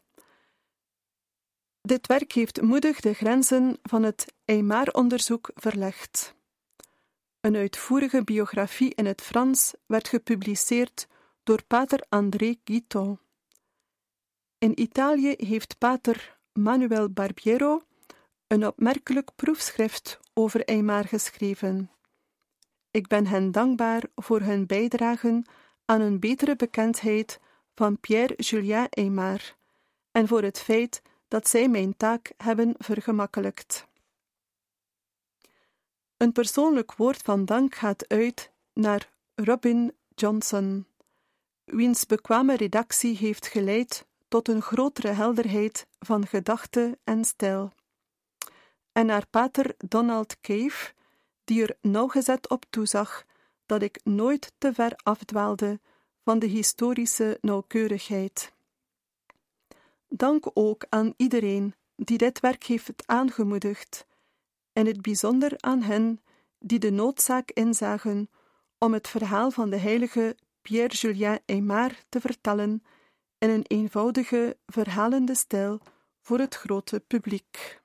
Dit 1.82 2.08
werk 2.08 2.32
heeft 2.32 2.62
moedig 2.62 3.00
de 3.00 3.14
grenzen 3.14 3.80
van 3.84 4.04
het 4.04 4.34
Aymar-onderzoek 4.46 5.52
verlegd. 5.54 6.36
Een 7.40 7.56
uitvoerige 7.56 8.24
biografie 8.24 8.96
in 8.96 9.06
het 9.06 9.22
Frans 9.22 9.74
werd 9.86 10.08
gepubliceerd 10.08 11.08
door 11.44 11.64
pater 11.64 12.06
André 12.10 12.56
Guiton. 12.64 13.20
In 14.58 14.82
Italië 14.82 15.34
heeft 15.38 15.78
pater 15.78 16.40
Manuel 16.54 17.10
Barbiero 17.10 17.82
een 18.48 18.68
opmerkelijk 18.68 19.36
proefschrift 19.36 20.20
over 20.34 20.66
Aymar 20.66 21.06
geschreven. 21.06 21.92
Ik 22.92 23.08
ben 23.08 23.28
hen 23.28 23.52
dankbaar 23.52 24.04
voor 24.16 24.42
hun 24.42 24.66
bijdragen 24.66 25.46
aan 25.86 26.02
een 26.02 26.20
betere 26.20 26.56
bekendheid 26.56 27.40
van 27.76 28.00
Pierre-Julien 28.00 28.88
Aymar 28.90 29.56
en 30.12 30.28
voor 30.28 30.42
het 30.42 30.60
feit 30.60 31.02
dat 31.28 31.48
zij 31.48 31.70
mijn 31.70 31.98
taak 31.98 32.32
hebben 32.38 32.76
vergemakkelijkt. 32.78 33.88
Een 36.18 36.32
persoonlijk 36.32 36.94
woord 36.96 37.22
van 37.22 37.46
dank 37.46 37.76
gaat 37.76 38.08
uit 38.08 38.52
naar 38.74 39.10
Robin 39.36 39.96
Johnson, 40.16 40.88
wiens 41.64 42.06
bekwame 42.06 42.56
redactie 42.56 43.18
heeft 43.18 43.48
geleid 43.48 44.06
tot 44.28 44.48
een 44.48 44.62
grotere 44.62 45.08
helderheid 45.08 45.88
van 46.00 46.28
gedachte 46.28 46.98
en 47.04 47.26
stijl. 47.26 47.72
En 48.92 49.06
naar 49.06 49.28
pater 49.28 49.76
Donald 49.78 50.40
Cave, 50.42 50.94
die 51.50 51.62
er 51.62 51.78
nauwgezet 51.82 52.50
op 52.50 52.66
toezag 52.70 53.24
dat 53.66 53.82
ik 53.82 54.00
nooit 54.04 54.52
te 54.58 54.74
ver 54.74 54.94
afdwaalde 55.04 55.80
van 56.24 56.40
de 56.40 56.46
historische 56.46 57.38
nauwkeurigheid. 57.42 58.54
Dank 60.08 60.46
ook 60.54 60.86
aan 60.90 61.14
iedereen 61.18 61.74
die 61.96 62.18
dit 62.18 62.40
werk 62.40 62.64
heeft 62.64 63.04
aangemoedigd, 63.06 64.06
en 64.74 64.86
het 64.86 65.02
bijzonder 65.02 65.54
aan 65.60 65.82
hen 65.82 66.22
die 66.60 66.80
de 66.80 66.92
noodzaak 66.92 67.52
inzagen 67.52 68.30
om 68.78 68.94
het 68.94 69.08
verhaal 69.08 69.52
van 69.52 69.70
de 69.70 69.78
heilige 69.78 70.36
Pierre-Julien 70.62 71.40
Aymar 71.46 71.92
te 72.10 72.20
vertellen 72.20 72.84
in 73.38 73.50
een 73.50 73.66
eenvoudige, 73.68 74.58
verhalende 74.66 75.36
stijl 75.36 75.80
voor 76.22 76.40
het 76.40 76.56
grote 76.56 77.00
publiek. 77.00 77.79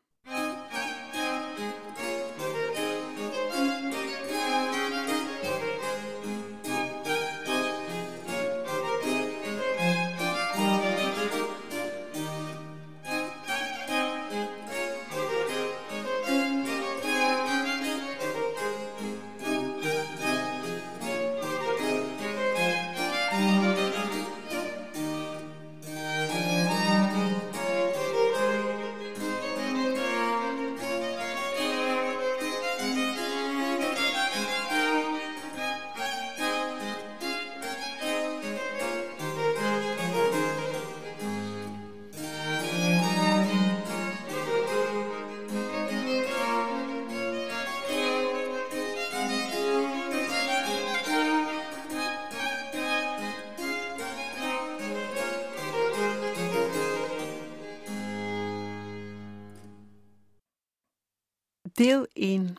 Deel 61.74 62.06
1. 62.12 62.56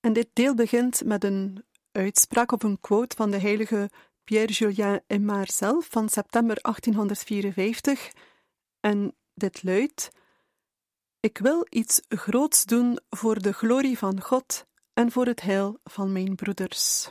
En 0.00 0.12
dit 0.12 0.28
deel 0.32 0.54
begint 0.54 1.04
met 1.04 1.24
een 1.24 1.64
uitspraak 1.92 2.52
of 2.52 2.62
een 2.62 2.80
quote 2.80 3.16
van 3.16 3.30
de 3.30 3.38
heilige 3.38 3.90
Pierre-Julien 4.24 5.02
Aymar 5.06 5.50
zelf 5.50 5.86
van 5.86 6.08
september 6.08 6.58
1854. 6.62 8.12
En 8.80 9.16
dit 9.34 9.62
luidt: 9.62 10.10
Ik 11.20 11.38
wil 11.38 11.66
iets 11.68 12.00
groots 12.08 12.64
doen 12.64 12.98
voor 13.08 13.42
de 13.42 13.52
glorie 13.52 13.98
van 13.98 14.20
God 14.20 14.66
en 14.92 15.12
voor 15.12 15.26
het 15.26 15.40
heil 15.40 15.78
van 15.84 16.12
mijn 16.12 16.34
broeders. 16.34 17.10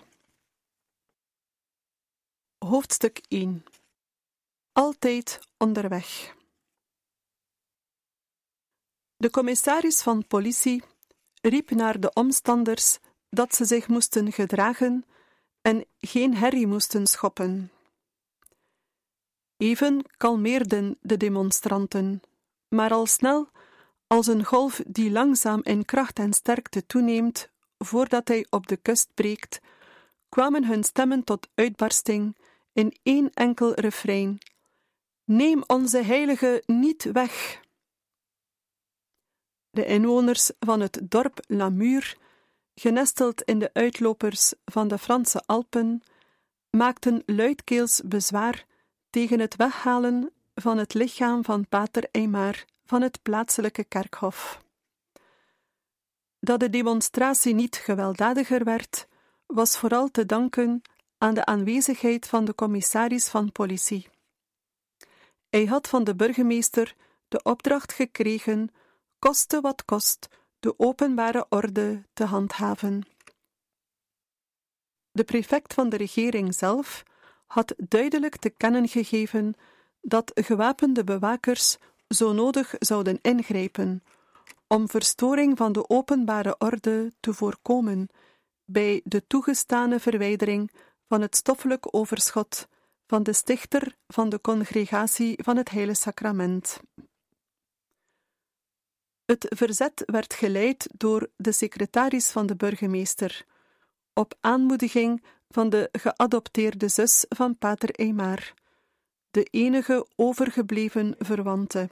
Hoofdstuk 2.58 3.22
1 3.28 3.64
Altijd 4.72 5.40
onderweg. 5.58 6.36
De 9.16 9.30
commissaris 9.30 10.02
van 10.02 10.28
politie 10.28 10.84
riep 11.42 11.70
naar 11.70 12.00
de 12.00 12.14
omstanders 12.14 13.00
dat 13.30 13.56
ze 13.56 13.66
zich 13.66 13.88
moesten 13.88 14.32
gedragen 14.32 15.06
en 15.62 15.86
geen 16.00 16.36
herrie 16.36 16.68
moesten 16.68 17.08
schoppen. 17.08 17.72
Even 19.58 20.06
kalmeerden 20.18 20.98
de 21.02 21.18
demonstranten, 21.18 22.22
maar 22.68 22.92
al 22.92 23.06
snel, 23.06 23.50
als 24.08 24.28
een 24.28 24.46
golf 24.46 24.82
die 24.88 25.12
langzaam 25.12 25.62
in 25.64 25.86
kracht 25.86 26.20
en 26.20 26.34
sterkte 26.34 26.86
toeneemt 26.86 27.50
voordat 27.78 28.28
hij 28.28 28.46
op 28.50 28.68
de 28.68 28.78
kust 28.78 29.10
breekt, 29.14 29.60
kwamen 30.30 30.66
hun 30.66 30.84
stemmen 30.84 31.24
tot 31.24 31.48
uitbarsting 31.56 32.38
in 32.74 32.98
één 33.04 33.30
enkel 33.34 33.74
refrein: 33.74 34.38
Neem 35.24 35.64
onze 35.68 36.04
heilige 36.04 36.64
niet 36.66 37.04
weg. 37.04 37.62
De 39.72 39.86
inwoners 39.86 40.52
van 40.60 40.80
het 40.80 41.00
dorp 41.04 41.40
Lamur, 41.48 42.18
genesteld 42.76 43.42
in 43.42 43.60
de 43.60 43.70
uitlopers 43.74 44.54
van 44.66 44.88
de 44.88 44.98
Franse 44.98 45.44
Alpen, 45.46 46.02
maakten 46.70 47.24
luidkeels 47.26 48.02
bezwaar 48.06 48.66
tegen 49.10 49.40
het 49.40 49.56
weghalen 49.56 50.32
van 50.56 50.78
het 50.78 50.94
lichaam 50.94 51.44
van 51.44 51.68
Pater 51.68 52.08
Eymar 52.12 52.66
van 52.86 53.02
het 53.02 53.22
plaatselijke 53.22 53.84
kerkhof. 53.84 54.62
Dat 56.40 56.60
de 56.60 56.70
demonstratie 56.70 57.54
niet 57.54 57.76
gewelddadiger 57.76 58.64
werd, 58.64 59.08
was 59.46 59.78
vooral 59.78 60.12
te 60.12 60.26
danken 60.26 60.82
aan 61.18 61.34
de 61.34 61.46
aanwezigheid 61.46 62.28
van 62.28 62.46
de 62.46 62.56
commissaris 62.56 63.28
van 63.28 63.52
politie. 63.52 64.10
Hij 65.50 65.66
had 65.66 65.88
van 65.88 66.04
de 66.04 66.16
burgemeester 66.16 66.96
de 67.28 67.44
opdracht 67.44 67.94
gekregen, 67.94 68.70
koste 69.20 69.62
wat 69.62 69.86
kost, 69.86 70.28
de 70.60 70.80
openbare 70.80 71.46
orde 71.50 72.04
te 72.14 72.24
handhaven. 72.24 73.04
De 75.12 75.24
prefect 75.24 75.74
van 75.74 75.90
de 75.90 75.98
regering 75.98 76.56
zelf 76.56 77.04
had 77.48 77.74
duidelijk 77.78 78.38
te 78.38 78.50
kennen 78.50 78.88
gegeven 78.88 79.54
dat 80.02 80.32
gewapende 80.34 81.04
bewakers 81.04 81.78
zo 82.08 82.34
nodig 82.34 82.76
zouden 82.80 83.20
ingrijpen 83.22 84.04
om 84.68 84.90
verstoring 84.90 85.58
van 85.58 85.72
de 85.72 85.90
openbare 85.90 86.56
orde 86.58 87.14
te 87.20 87.34
voorkomen 87.34 88.10
bij 88.66 89.02
de 89.04 89.28
toegestane 89.28 90.00
verwijdering 90.00 90.72
van 91.08 91.22
het 91.22 91.36
stoffelijk 91.36 91.96
overschot 91.96 92.68
van 93.08 93.24
de 93.24 93.34
stichter 93.34 93.96
van 94.08 94.30
de 94.30 94.42
congregatie 94.42 95.40
van 95.44 95.58
het 95.58 95.70
Heilige 95.70 96.02
Sacrament. 96.02 96.80
Het 99.30 99.46
verzet 99.50 100.04
werd 100.06 100.34
geleid 100.34 100.90
door 100.98 101.30
de 101.38 101.52
secretaris 101.52 102.32
van 102.32 102.46
de 102.46 102.56
burgemeester, 102.56 103.46
op 104.14 104.38
aanmoediging 104.40 105.24
van 105.50 105.70
de 105.70 105.90
geadopteerde 105.92 106.88
zus 106.88 107.26
van 107.30 107.58
Pater 107.58 107.90
Eymar, 107.92 108.54
de 109.32 109.44
enige 109.44 110.08
overgebleven 110.16 111.16
verwante. 111.20 111.90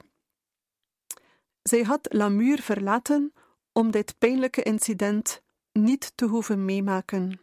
Zij 1.62 1.82
had 1.82 2.12
Lamur 2.12 2.62
verlaten 2.62 3.32
om 3.72 3.90
dit 3.90 4.18
pijnlijke 4.18 4.62
incident 4.62 5.42
niet 5.72 6.12
te 6.14 6.24
hoeven 6.24 6.64
meemaken. 6.64 7.40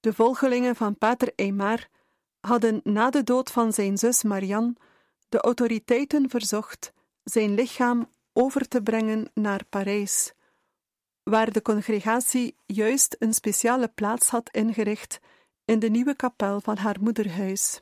De 0.00 0.12
volgelingen 0.12 0.76
van 0.76 0.98
Pater 0.98 1.32
Eymar 1.34 1.88
hadden 2.40 2.80
na 2.84 3.10
de 3.10 3.24
dood 3.24 3.50
van 3.50 3.72
zijn 3.72 3.98
zus 3.98 4.22
Marianne 4.22 4.76
de 5.28 5.40
autoriteiten 5.40 6.30
verzocht 6.30 6.92
zijn 7.22 7.54
lichaam 7.54 8.08
over 8.32 8.68
te 8.68 8.82
brengen 8.82 9.30
naar 9.34 9.64
Parijs, 9.64 10.32
waar 11.22 11.52
de 11.52 11.62
congregatie 11.62 12.56
juist 12.66 13.16
een 13.18 13.34
speciale 13.34 13.88
plaats 13.88 14.28
had 14.28 14.50
ingericht 14.50 15.20
in 15.64 15.78
de 15.78 15.90
nieuwe 15.90 16.16
kapel 16.16 16.60
van 16.60 16.76
haar 16.76 16.96
moederhuis. 17.00 17.80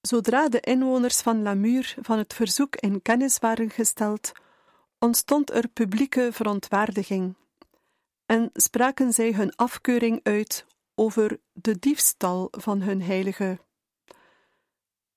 Zodra 0.00 0.48
de 0.48 0.60
inwoners 0.60 1.20
van 1.20 1.42
Lamur 1.42 1.94
van 2.00 2.18
het 2.18 2.34
verzoek 2.34 2.76
in 2.76 3.02
kennis 3.02 3.38
waren 3.38 3.70
gesteld, 3.70 4.32
ontstond 4.98 5.50
er 5.50 5.68
publieke 5.68 6.28
verontwaardiging 6.32 7.36
en 8.26 8.50
spraken 8.52 9.12
zij 9.12 9.32
hun 9.32 9.56
afkeuring 9.56 10.20
uit 10.22 10.66
over 10.94 11.40
de 11.52 11.78
diefstal 11.78 12.48
van 12.50 12.80
hun 12.80 13.02
heilige. 13.02 13.58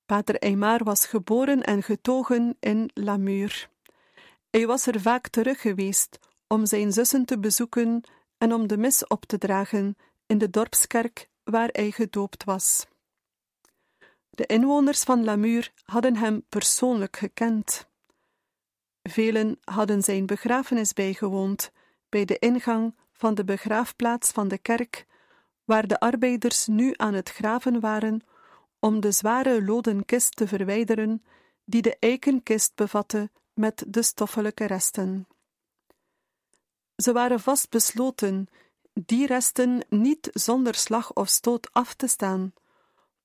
Pater 0.10 0.36
Eymar 0.36 0.84
was 0.84 1.06
geboren 1.06 1.64
en 1.64 1.84
getogen 1.84 2.58
in 2.60 2.90
Lamur. 2.94 3.70
Hij 4.50 4.68
was 4.68 4.88
er 4.88 5.02
vaak 5.02 5.28
terug 5.28 5.62
geweest 5.62 6.20
om 6.48 6.66
zijn 6.66 6.92
zussen 6.94 7.26
te 7.26 7.40
bezoeken 7.40 8.04
en 8.38 8.54
om 8.54 8.68
de 8.68 8.78
mis 8.78 9.08
op 9.08 9.26
te 9.26 9.38
dragen 9.38 9.96
in 10.26 10.38
de 10.38 10.50
dorpskerk 10.50 11.30
waar 11.44 11.70
hij 11.72 11.92
gedoopt 11.92 12.44
was. 12.44 12.88
De 14.30 14.46
inwoners 14.46 15.04
van 15.04 15.24
Lamur 15.24 15.72
hadden 15.84 16.16
hem 16.16 16.46
persoonlijk 16.50 17.18
gekend. 17.18 17.88
Velen 19.04 19.60
hadden 19.64 20.02
zijn 20.02 20.26
begrafenis 20.26 20.94
bijgewoond 20.94 21.72
bij 22.10 22.26
de 22.26 22.40
ingang 22.40 22.96
van 23.12 23.36
de 23.36 23.44
begraafplaats 23.44 24.32
van 24.32 24.48
de 24.48 24.58
kerk, 24.58 25.06
waar 25.64 25.88
de 25.88 26.00
arbeiders 26.00 26.68
nu 26.68 26.94
aan 26.96 27.14
het 27.14 27.30
graven 27.30 27.80
waren 27.80 28.24
om 28.80 29.00
de 29.00 29.12
zware 29.12 29.64
loden 29.64 30.06
kist 30.06 30.36
te 30.36 30.48
verwijderen 30.48 31.24
die 31.66 31.82
de 31.82 31.98
eikenkist 32.00 32.76
bevatte 32.76 33.30
met 33.54 33.84
de 33.88 34.02
stoffelijke 34.02 34.66
resten. 34.66 35.28
Ze 36.96 37.12
waren 37.12 37.40
vastbesloten 37.40 38.48
die 38.94 39.26
resten 39.26 39.86
niet 39.90 40.30
zonder 40.34 40.76
slag 40.76 41.14
of 41.14 41.28
stoot 41.28 41.74
af 41.74 41.94
te 41.94 42.08
staan, 42.08 42.54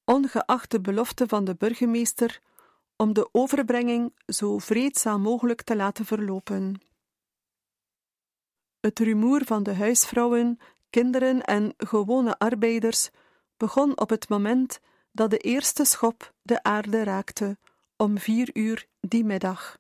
ongeacht 0.05 0.71
de 0.71 0.81
belofte 0.81 1.29
van 1.29 1.45
de 1.45 1.55
burgemeester 1.55 2.43
om 2.97 3.12
de 3.12 3.29
overbrenging 3.33 4.12
zo 4.27 4.59
vreedzaam 4.59 5.21
mogelijk 5.21 5.62
te 5.62 5.77
laten 5.77 6.05
verlopen. 6.05 6.81
Het 8.81 8.99
rumoer 8.99 9.45
van 9.45 9.62
de 9.62 9.75
huisvrouwen, 9.75 10.59
kinderen 10.90 11.43
en 11.43 11.75
gewone 11.77 12.38
arbeiders 12.38 13.11
begon 13.57 13.99
op 13.99 14.11
het 14.11 14.29
moment 14.29 14.81
dat 15.14 15.31
de 15.31 15.38
eerste 15.38 15.85
schop 15.85 16.35
de 16.42 16.62
aarde 16.62 17.03
raakte, 17.03 17.59
om 17.96 18.18
vier 18.18 18.50
uur 18.53 18.87
die 19.00 19.24
middag, 19.24 19.79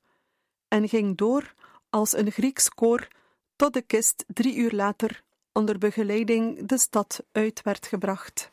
en 0.68 0.88
ging 0.88 1.16
door 1.16 1.54
als 1.90 2.16
een 2.16 2.30
Grieks 2.30 2.68
koor 2.68 3.08
tot 3.56 3.72
de 3.72 3.82
kist 3.82 4.24
drie 4.26 4.56
uur 4.56 4.70
later 4.72 5.22
onder 5.52 5.78
begeleiding 5.78 6.66
de 6.68 6.78
stad 6.78 7.24
uit 7.32 7.62
werd 7.62 7.86
gebracht. 7.86 8.48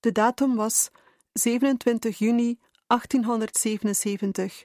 De 0.00 0.12
datum 0.12 0.54
was 0.54 0.90
27 1.32 2.18
juni 2.18 2.58
1877, 2.86 4.64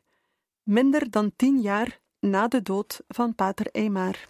minder 0.64 1.12
dan 1.12 1.36
tien 1.36 1.62
jaar 1.62 2.00
na 2.20 2.48
de 2.48 2.62
dood 2.62 3.02
van 3.08 3.36
Pater 3.36 3.68
Eymar. 3.72 4.28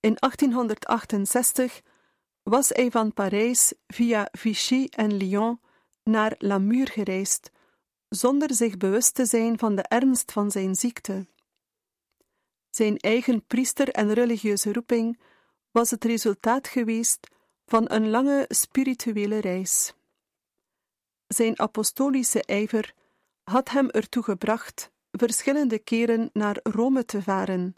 In 0.00 0.14
1868 0.18 1.80
was 2.42 2.68
hij 2.68 2.90
van 2.90 3.12
Parijs 3.12 3.72
via 3.86 4.28
Vichy 4.32 4.86
en 4.90 5.16
Lyon 5.16 5.60
naar 6.04 6.34
Lamur 6.38 6.88
gereisd, 6.88 7.50
zonder 8.08 8.54
zich 8.54 8.76
bewust 8.76 9.14
te 9.14 9.24
zijn 9.24 9.58
van 9.58 9.76
de 9.76 9.82
ernst 9.82 10.32
van 10.32 10.50
zijn 10.50 10.74
ziekte. 10.74 11.26
Zijn 12.70 12.96
eigen 12.96 13.46
priester 13.46 13.88
en 13.88 14.12
religieuze 14.12 14.72
roeping 14.72 15.20
was 15.70 15.90
het 15.90 16.04
resultaat 16.04 16.68
geweest 16.68 17.28
van 17.66 17.90
een 17.90 18.10
lange 18.10 18.44
spirituele 18.48 19.38
reis. 19.38 19.94
Zijn 21.26 21.58
apostolische 21.58 22.42
ijver 22.42 22.94
had 23.42 23.70
hem 23.70 23.88
ertoe 23.88 24.22
gebracht 24.22 24.90
verschillende 25.10 25.78
keren 25.78 26.30
naar 26.32 26.60
Rome 26.62 27.04
te 27.04 27.22
varen, 27.22 27.74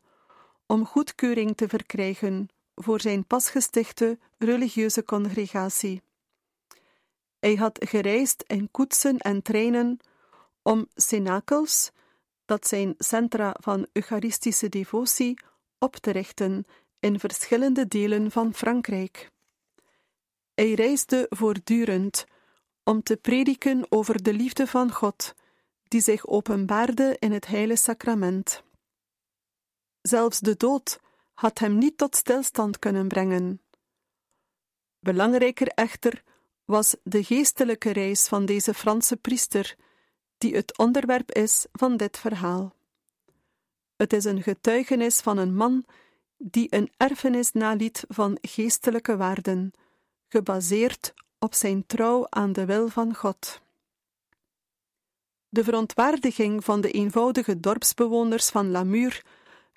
om 0.67 0.87
goedkeuring 0.87 1.57
te 1.57 1.69
verkrijgen 1.69 2.49
voor 2.75 3.01
zijn 3.01 3.27
pasgestichte 3.27 4.19
religieuze 4.39 5.05
congregatie. 5.05 6.03
Hij 7.39 7.55
had 7.55 7.79
gereisd 7.89 8.45
in 8.47 8.71
koetsen 8.71 9.19
en 9.19 9.43
treinen 9.43 9.99
om 10.63 10.87
cenakels, 10.95 11.91
dat 12.45 12.67
zijn 12.67 12.95
centra 12.99 13.57
van 13.61 13.87
eucharistische 13.93 14.69
devotie, 14.69 15.39
op 15.79 15.97
te 15.97 16.11
richten 16.11 16.65
in 17.01 17.19
verschillende 17.19 17.89
delen 17.89 18.31
van 18.31 18.55
Frankrijk. 18.55 19.31
Hij 20.55 20.75
reisde 20.75 21.27
voortdurend 21.29 22.25
om 22.85 23.03
te 23.03 23.17
prediken 23.17 23.87
over 23.89 24.23
de 24.23 24.33
liefde 24.33 24.67
van 24.67 24.93
God, 24.93 25.35
die 25.89 26.01
zich 26.01 26.27
openbaarde 26.27 27.17
in 27.19 27.33
het 27.33 27.47
heilige 27.47 27.83
sacrament. 27.83 28.63
Zelfs 30.03 30.41
de 30.41 30.57
dood 30.57 31.01
had 31.33 31.59
hem 31.59 31.79
niet 31.79 31.99
tot 31.99 32.17
stilstand 32.17 32.79
kunnen 32.79 33.09
brengen. 33.09 33.61
Belangrijker 34.99 35.69
echter 35.69 36.23
was 36.65 36.97
de 37.03 37.25
geestelijke 37.25 37.91
reis 37.91 38.29
van 38.29 38.45
deze 38.45 38.75
Franse 38.75 39.17
priester, 39.17 39.77
die 40.39 40.55
het 40.55 40.79
onderwerp 40.79 41.33
is 41.33 41.67
van 41.73 41.97
dit 41.97 42.19
verhaal. 42.19 42.75
Het 43.97 44.13
is 44.13 44.25
een 44.25 44.43
getuigenis 44.43 45.21
van 45.21 45.39
een 45.39 45.55
man 45.55 45.85
die 46.37 46.67
een 46.71 46.93
erfenis 46.97 47.53
naliet 47.53 48.05
van 48.09 48.39
geestelijke 48.41 49.17
waarden, 49.17 49.73
gebaseerd 50.29 51.15
op 51.39 51.55
zijn 51.55 51.87
trouw 51.87 52.27
aan 52.29 52.53
de 52.53 52.65
wil 52.65 52.89
van 52.89 53.15
God. 53.15 53.61
De 55.49 55.65
verontwaardiging 55.65 56.65
van 56.65 56.81
de 56.81 56.91
eenvoudige 56.91 57.61
dorpsbewoners 57.61 58.49
van 58.49 58.71
Lamur 58.71 59.25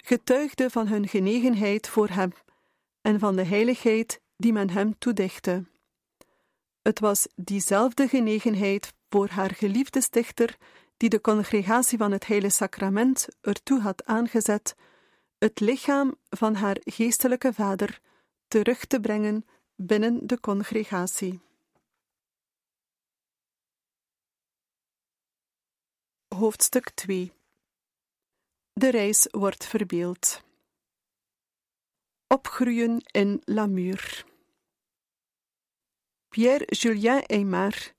getuigde 0.08 0.70
van 0.70 0.88
hun 0.88 1.08
genegenheid 1.08 1.88
voor 1.88 2.10
hem 2.10 2.32
en 3.02 3.20
van 3.20 3.36
de 3.36 3.44
heiligheid 3.44 4.22
die 4.38 4.54
men 4.54 4.70
hem 4.70 4.98
toedichtte. 4.98 5.66
Het 6.82 7.00
was 7.00 7.28
diezelfde 7.36 8.08
genegenheid 8.08 8.94
voor 9.10 9.28
haar 9.28 9.56
geliefde 9.56 10.02
stichter 10.02 10.58
die 10.98 11.10
de 11.10 11.22
congregatie 11.22 11.98
van 11.98 12.12
het 12.12 12.28
Heilige 12.28 12.54
Sacrament 12.54 13.28
ertoe 13.42 13.80
had 13.80 14.06
aangezet 14.06 14.76
het 15.38 15.60
lichaam 15.60 16.16
van 16.30 16.56
haar 16.56 16.78
geestelijke 16.84 17.54
vader 17.54 18.00
terug 18.48 18.86
te 18.86 19.00
brengen 19.00 19.46
binnen 19.76 20.28
de 20.28 20.40
congregatie. 20.40 21.40
Hoofdstuk 26.28 26.90
2 26.90 27.35
De 28.80 28.92
reis 28.92 29.28
wordt 29.32 29.66
verbeeld. 29.66 30.44
Opgroeien 32.28 33.02
in 33.12 33.42
Lamur. 33.46 34.26
Pierre-Julien 36.30 37.26
Aymar 37.26 37.94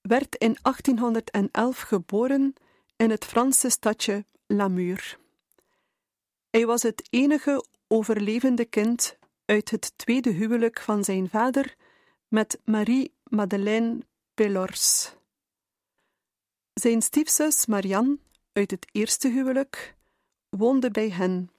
werd 0.00 0.34
in 0.34 0.56
1811 0.62 1.80
geboren 1.80 2.54
in 2.96 3.10
het 3.10 3.24
Franse 3.24 3.68
stadje 3.68 4.24
Lamur. 4.46 5.18
Hij 6.50 6.66
was 6.66 6.82
het 6.82 7.06
enige 7.10 7.64
overlevende 7.86 8.64
kind 8.64 9.18
uit 9.44 9.70
het 9.70 9.92
tweede 9.96 10.30
huwelijk 10.30 10.80
van 10.80 11.04
zijn 11.04 11.28
vader 11.28 11.74
met 12.28 12.60
Marie-Madeleine 12.64 13.98
Pelors. 14.34 15.12
Zijn 16.74 17.02
stiefzus 17.02 17.66
Marianne 17.66 18.18
uit 18.52 18.70
het 18.70 18.86
eerste 18.92 19.28
huwelijk 19.28 19.96
woonde 20.48 20.90
bij 20.90 21.10
hen. 21.10 21.50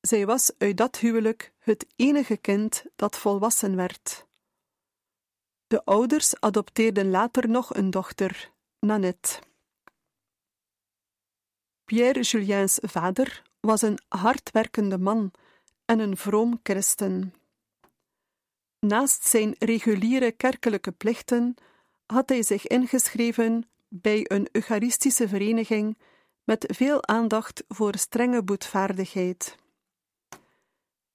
Zij 0.00 0.26
was 0.26 0.52
uit 0.58 0.76
dat 0.76 0.96
huwelijk 0.96 1.52
het 1.58 1.86
enige 1.96 2.36
kind 2.36 2.84
dat 2.96 3.16
volwassen 3.16 3.76
werd. 3.76 4.26
De 5.66 5.84
ouders 5.84 6.40
adopteerden 6.40 7.10
later 7.10 7.48
nog 7.48 7.74
een 7.74 7.90
dochter, 7.90 8.50
Nanette. 8.78 9.38
Pierre 11.84 12.20
Juliens 12.20 12.78
vader 12.82 13.42
was 13.60 13.82
een 13.82 13.98
hardwerkende 14.08 14.98
man 14.98 15.30
en 15.84 15.98
een 15.98 16.16
vroom 16.16 16.60
christen. 16.62 17.34
Naast 18.78 19.24
zijn 19.24 19.54
reguliere 19.58 20.32
kerkelijke 20.32 20.92
plichten 20.92 21.54
had 22.06 22.28
hij 22.28 22.42
zich 22.42 22.66
ingeschreven 22.66 23.68
bij 23.88 24.24
een 24.28 24.48
Eucharistische 24.52 25.28
vereniging 25.28 25.98
met 26.44 26.64
veel 26.68 27.06
aandacht 27.06 27.64
voor 27.68 27.96
strenge 27.96 28.42
boetvaardigheid. 28.42 29.56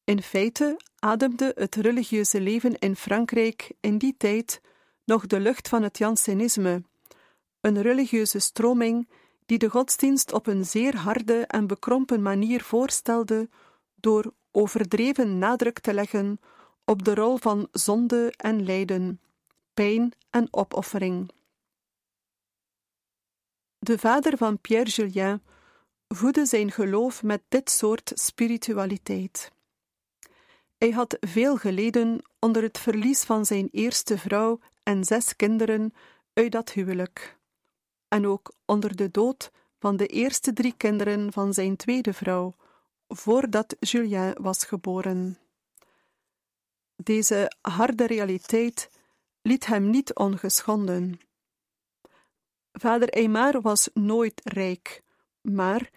In 0.03 0.21
feite 0.21 0.79
ademde 0.99 1.51
het 1.55 1.75
religieuze 1.75 2.41
leven 2.41 2.79
in 2.79 2.95
Frankrijk 2.95 3.71
in 3.79 3.97
die 3.97 4.15
tijd 4.17 4.61
nog 5.05 5.25
de 5.25 5.39
lucht 5.39 5.67
van 5.67 5.83
het 5.83 5.97
Jansenisme, 5.97 6.83
een 7.61 7.81
religieuze 7.81 8.39
stroming 8.39 9.09
die 9.45 9.57
de 9.57 9.69
godsdienst 9.69 10.33
op 10.33 10.47
een 10.47 10.65
zeer 10.65 10.95
harde 10.95 11.45
en 11.47 11.67
bekrompen 11.67 12.21
manier 12.21 12.61
voorstelde 12.61 13.49
door 13.95 14.33
overdreven 14.51 15.37
nadruk 15.37 15.79
te 15.79 15.93
leggen 15.93 16.39
op 16.85 17.03
de 17.03 17.13
rol 17.15 17.37
van 17.37 17.67
zonde 17.71 18.33
en 18.37 18.65
lijden, 18.65 19.21
pijn 19.73 20.13
en 20.29 20.47
opoffering. 20.51 21.31
De 23.87 23.97
vader 23.97 24.37
van 24.37 24.59
Pierre 24.59 24.89
Julien 24.89 25.41
voedde 26.07 26.45
zijn 26.45 26.71
geloof 26.71 27.23
met 27.23 27.41
dit 27.47 27.69
soort 27.69 28.11
spiritualiteit. 28.15 29.51
Hij 30.77 30.89
had 30.89 31.17
veel 31.19 31.57
geleden 31.57 32.21
onder 32.39 32.61
het 32.61 32.77
verlies 32.77 33.23
van 33.23 33.45
zijn 33.45 33.67
eerste 33.71 34.17
vrouw 34.17 34.59
en 34.83 35.03
zes 35.03 35.35
kinderen 35.35 35.93
uit 36.33 36.51
dat 36.51 36.71
huwelijk, 36.71 37.37
en 38.07 38.27
ook 38.27 38.53
onder 38.65 38.95
de 38.95 39.11
dood 39.11 39.51
van 39.79 39.97
de 39.97 40.07
eerste 40.07 40.53
drie 40.53 40.73
kinderen 40.77 41.33
van 41.33 41.53
zijn 41.53 41.75
tweede 41.75 42.13
vrouw, 42.13 42.55
voordat 43.07 43.75
Julien 43.79 44.35
was 44.41 44.65
geboren. 44.65 45.37
Deze 46.95 47.51
harde 47.61 48.07
realiteit 48.07 48.89
liet 49.41 49.65
hem 49.65 49.89
niet 49.89 50.15
ongeschonden. 50.15 51.26
Vader 52.79 53.09
Eymar 53.09 53.61
was 53.61 53.89
nooit 53.93 54.41
rijk, 54.43 55.03
maar 55.41 55.89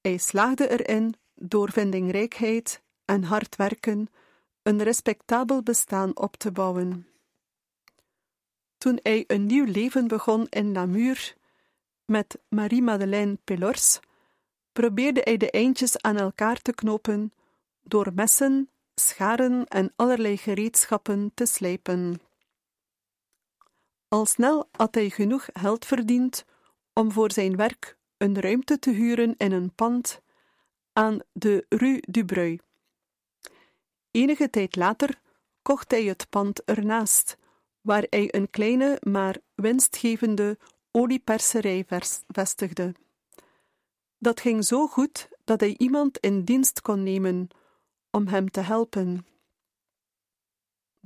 hij 0.00 0.16
slaagde 0.16 0.68
erin 0.68 1.14
door 1.34 1.72
vindingrijkheid 1.72 2.82
en 3.04 3.22
hard 3.22 3.56
werken 3.56 4.08
een 4.62 4.82
respectabel 4.82 5.62
bestaan 5.62 6.16
op 6.16 6.36
te 6.36 6.52
bouwen. 6.52 7.06
Toen 8.78 8.98
hij 9.02 9.24
een 9.26 9.46
nieuw 9.46 9.64
leven 9.64 10.08
begon 10.08 10.46
in 10.48 10.72
Namur 10.72 11.34
met 12.04 12.38
Marie-Madeleine 12.48 13.38
Pelors, 13.44 14.00
probeerde 14.72 15.20
hij 15.24 15.36
de 15.36 15.50
eindjes 15.50 16.00
aan 16.00 16.16
elkaar 16.16 16.62
te 16.62 16.74
knopen 16.74 17.32
door 17.82 18.12
messen, 18.14 18.70
scharen 18.94 19.66
en 19.66 19.92
allerlei 19.96 20.36
gereedschappen 20.36 21.30
te 21.34 21.46
slijpen. 21.46 22.20
Al 24.08 24.26
snel 24.26 24.68
had 24.70 24.94
hij 24.94 25.10
genoeg 25.10 25.48
geld 25.52 25.84
verdiend 25.84 26.44
om 26.92 27.12
voor 27.12 27.32
zijn 27.32 27.56
werk 27.56 27.96
een 28.16 28.40
ruimte 28.40 28.78
te 28.78 28.90
huren 28.90 29.34
in 29.36 29.52
een 29.52 29.74
pand 29.74 30.20
aan 30.92 31.18
de 31.32 31.66
Rue 31.68 32.02
du 32.08 32.24
Breuil. 32.24 32.58
Enige 34.10 34.50
tijd 34.50 34.76
later 34.76 35.20
kocht 35.62 35.90
hij 35.90 36.04
het 36.04 36.26
pand 36.30 36.64
ernaast, 36.64 37.36
waar 37.80 38.06
hij 38.10 38.34
een 38.34 38.50
kleine 38.50 39.00
maar 39.00 39.36
winstgevende 39.54 40.58
olieperserij 40.90 41.84
vestigde. 42.28 42.94
Dat 44.18 44.40
ging 44.40 44.64
zo 44.64 44.86
goed 44.86 45.28
dat 45.44 45.60
hij 45.60 45.74
iemand 45.78 46.18
in 46.18 46.44
dienst 46.44 46.80
kon 46.80 47.02
nemen 47.02 47.48
om 48.10 48.26
hem 48.26 48.50
te 48.50 48.60
helpen. 48.60 49.26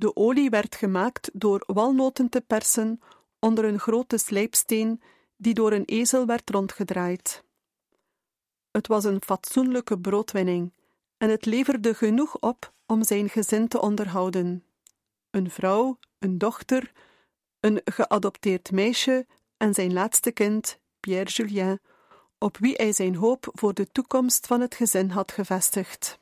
De 0.01 0.15
olie 0.15 0.49
werd 0.49 0.75
gemaakt 0.75 1.29
door 1.33 1.63
walnoten 1.65 2.29
te 2.29 2.41
persen 2.41 3.01
onder 3.39 3.65
een 3.65 3.79
grote 3.79 4.17
slijpsteen 4.17 5.01
die 5.37 5.53
door 5.53 5.71
een 5.71 5.85
ezel 5.85 6.25
werd 6.25 6.49
rondgedraaid. 6.49 7.43
Het 8.71 8.87
was 8.87 9.03
een 9.03 9.21
fatsoenlijke 9.21 9.99
broodwinning 9.99 10.73
en 11.17 11.29
het 11.29 11.45
leverde 11.45 11.93
genoeg 11.93 12.39
op 12.39 12.73
om 12.85 13.03
zijn 13.03 13.29
gezin 13.29 13.67
te 13.67 13.81
onderhouden: 13.81 14.63
een 15.29 15.49
vrouw, 15.51 15.99
een 16.19 16.37
dochter, 16.37 16.91
een 17.59 17.81
geadopteerd 17.85 18.71
meisje 18.71 19.25
en 19.57 19.73
zijn 19.73 19.93
laatste 19.93 20.31
kind, 20.31 20.79
Pierre 20.99 21.31
Julien, 21.31 21.79
op 22.37 22.57
wie 22.57 22.73
hij 22.73 22.93
zijn 22.93 23.15
hoop 23.15 23.49
voor 23.53 23.73
de 23.73 23.91
toekomst 23.91 24.47
van 24.47 24.61
het 24.61 24.75
gezin 24.75 25.09
had 25.09 25.31
gevestigd. 25.31 26.17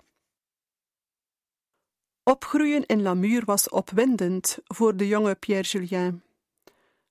Opgroeien 2.29 2.85
in 2.85 3.01
Lamur 3.01 3.45
was 3.45 3.69
opwindend 3.69 4.57
voor 4.63 4.95
de 4.97 5.07
jonge 5.07 5.35
Pierre 5.35 5.67
Julien. 5.67 6.23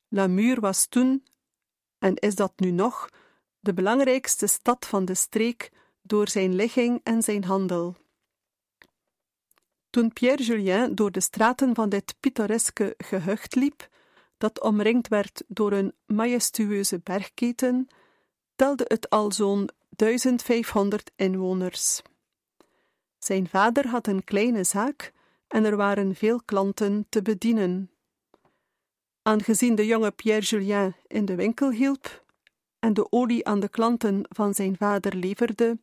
Lamur 0.08 0.60
was 0.60 0.86
toen, 0.86 1.24
en 1.98 2.14
is 2.14 2.34
dat 2.34 2.52
nu 2.56 2.70
nog, 2.70 3.08
de 3.60 3.74
belangrijkste 3.74 4.46
stad 4.46 4.86
van 4.86 5.04
de 5.04 5.14
streek 5.14 5.70
door 6.02 6.28
zijn 6.28 6.54
ligging 6.54 7.00
en 7.02 7.22
zijn 7.22 7.44
handel. 7.44 7.96
Toen 9.90 10.12
Pierre 10.12 10.42
Julien 10.42 10.94
door 10.94 11.10
de 11.10 11.20
straten 11.20 11.74
van 11.74 11.88
dit 11.88 12.14
pittoreske 12.20 12.94
gehucht 12.96 13.54
liep, 13.54 13.88
dat 14.36 14.60
omringd 14.60 15.08
werd 15.08 15.42
door 15.46 15.72
een 15.72 15.94
majestueuze 16.06 17.00
bergketen, 17.02 17.88
telde 18.56 18.84
het 18.88 19.10
al 19.10 19.32
zo'n 19.32 19.68
1500 19.88 21.10
inwoners. 21.16 22.02
Zijn 23.18 23.48
vader 23.48 23.86
had 23.88 24.06
een 24.06 24.24
kleine 24.24 24.64
zaak 24.64 25.12
en 25.48 25.64
er 25.64 25.76
waren 25.76 26.14
veel 26.14 26.42
klanten 26.44 27.06
te 27.08 27.22
bedienen. 27.22 27.90
Aangezien 29.22 29.74
de 29.74 29.86
jonge 29.86 30.10
Pierre 30.10 30.44
Julien 30.44 30.94
in 31.06 31.24
de 31.24 31.34
winkel 31.34 31.70
hielp 31.70 32.24
en 32.78 32.94
de 32.94 33.12
olie 33.12 33.46
aan 33.46 33.60
de 33.60 33.68
klanten 33.68 34.22
van 34.28 34.54
zijn 34.54 34.76
vader 34.76 35.14
leverde, 35.14 35.78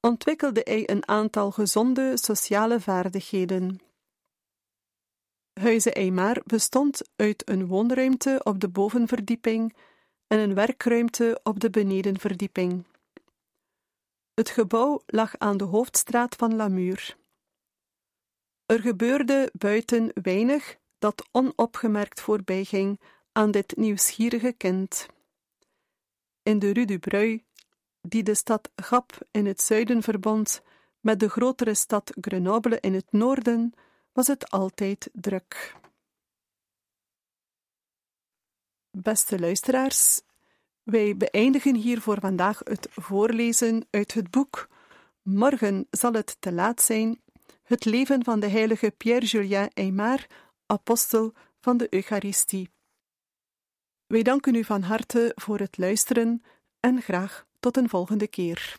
ontwikkelde 0.00 0.60
hij 0.64 0.90
een 0.90 1.08
aantal 1.08 1.50
gezonde 1.50 2.16
sociale 2.16 2.80
vaardigheden. 2.80 3.80
Huize 5.60 5.92
Eymar 5.92 6.42
bestond 6.44 7.02
uit 7.16 7.48
een 7.50 7.66
woonruimte 7.66 8.40
op 8.44 8.60
de 8.60 8.68
bovenverdieping 8.68 9.76
en 10.26 10.38
een 10.38 10.54
werkruimte 10.54 11.40
op 11.42 11.60
de 11.60 11.70
benedenverdieping. 11.70 12.84
Het 14.34 14.50
gebouw 14.50 15.00
lag 15.06 15.38
aan 15.38 15.56
de 15.56 15.64
hoofdstraat 15.64 16.34
van 16.34 16.56
Lamur. 16.56 17.16
Er 18.66 18.80
gebeurde 18.80 19.50
buiten 19.52 20.10
weinig 20.22 20.76
dat 20.98 21.28
onopgemerkt 21.30 22.20
voorbijging 22.20 23.00
aan 23.32 23.50
dit 23.50 23.76
nieuwsgierige 23.76 24.52
kind. 24.52 25.06
in 26.42 26.58
de 26.58 26.72
Rue 26.72 26.86
du 26.86 26.98
Breuil, 26.98 27.38
die 28.00 28.22
de 28.22 28.34
stad 28.34 28.70
Gap 28.76 29.18
in 29.30 29.46
het 29.46 29.60
zuiden 29.60 30.02
verbond 30.02 30.62
met 31.00 31.20
de 31.20 31.28
grotere 31.28 31.74
stad 31.74 32.12
Grenoble 32.20 32.80
in 32.80 32.94
het 32.94 33.12
noorden, 33.12 33.72
was 34.12 34.26
het 34.26 34.50
altijd 34.50 35.10
druk. 35.12 35.76
Beste 38.90 39.38
luisteraars, 39.38 40.20
wij 40.82 41.16
beëindigen 41.16 41.74
hier 41.74 42.00
voor 42.00 42.20
vandaag 42.20 42.58
het 42.64 42.88
voorlezen 42.90 43.86
uit 43.90 44.14
het 44.14 44.30
boek 44.30 44.68
Morgen 45.22 45.86
zal 45.90 46.12
het 46.12 46.36
te 46.40 46.52
laat 46.52 46.82
zijn. 46.82 47.20
Het 47.66 47.84
leven 47.84 48.24
van 48.24 48.40
de 48.40 48.48
heilige 48.48 48.90
Pierre-Julien 48.90 49.70
Aymar, 49.74 50.26
apostel 50.66 51.32
van 51.60 51.76
de 51.76 51.86
Eucharistie. 51.90 52.70
Wij 54.06 54.22
danken 54.22 54.54
u 54.54 54.64
van 54.64 54.82
harte 54.82 55.32
voor 55.34 55.58
het 55.58 55.78
luisteren 55.78 56.42
en 56.80 57.02
graag 57.02 57.46
tot 57.60 57.76
een 57.76 57.88
volgende 57.88 58.26
keer. 58.26 58.76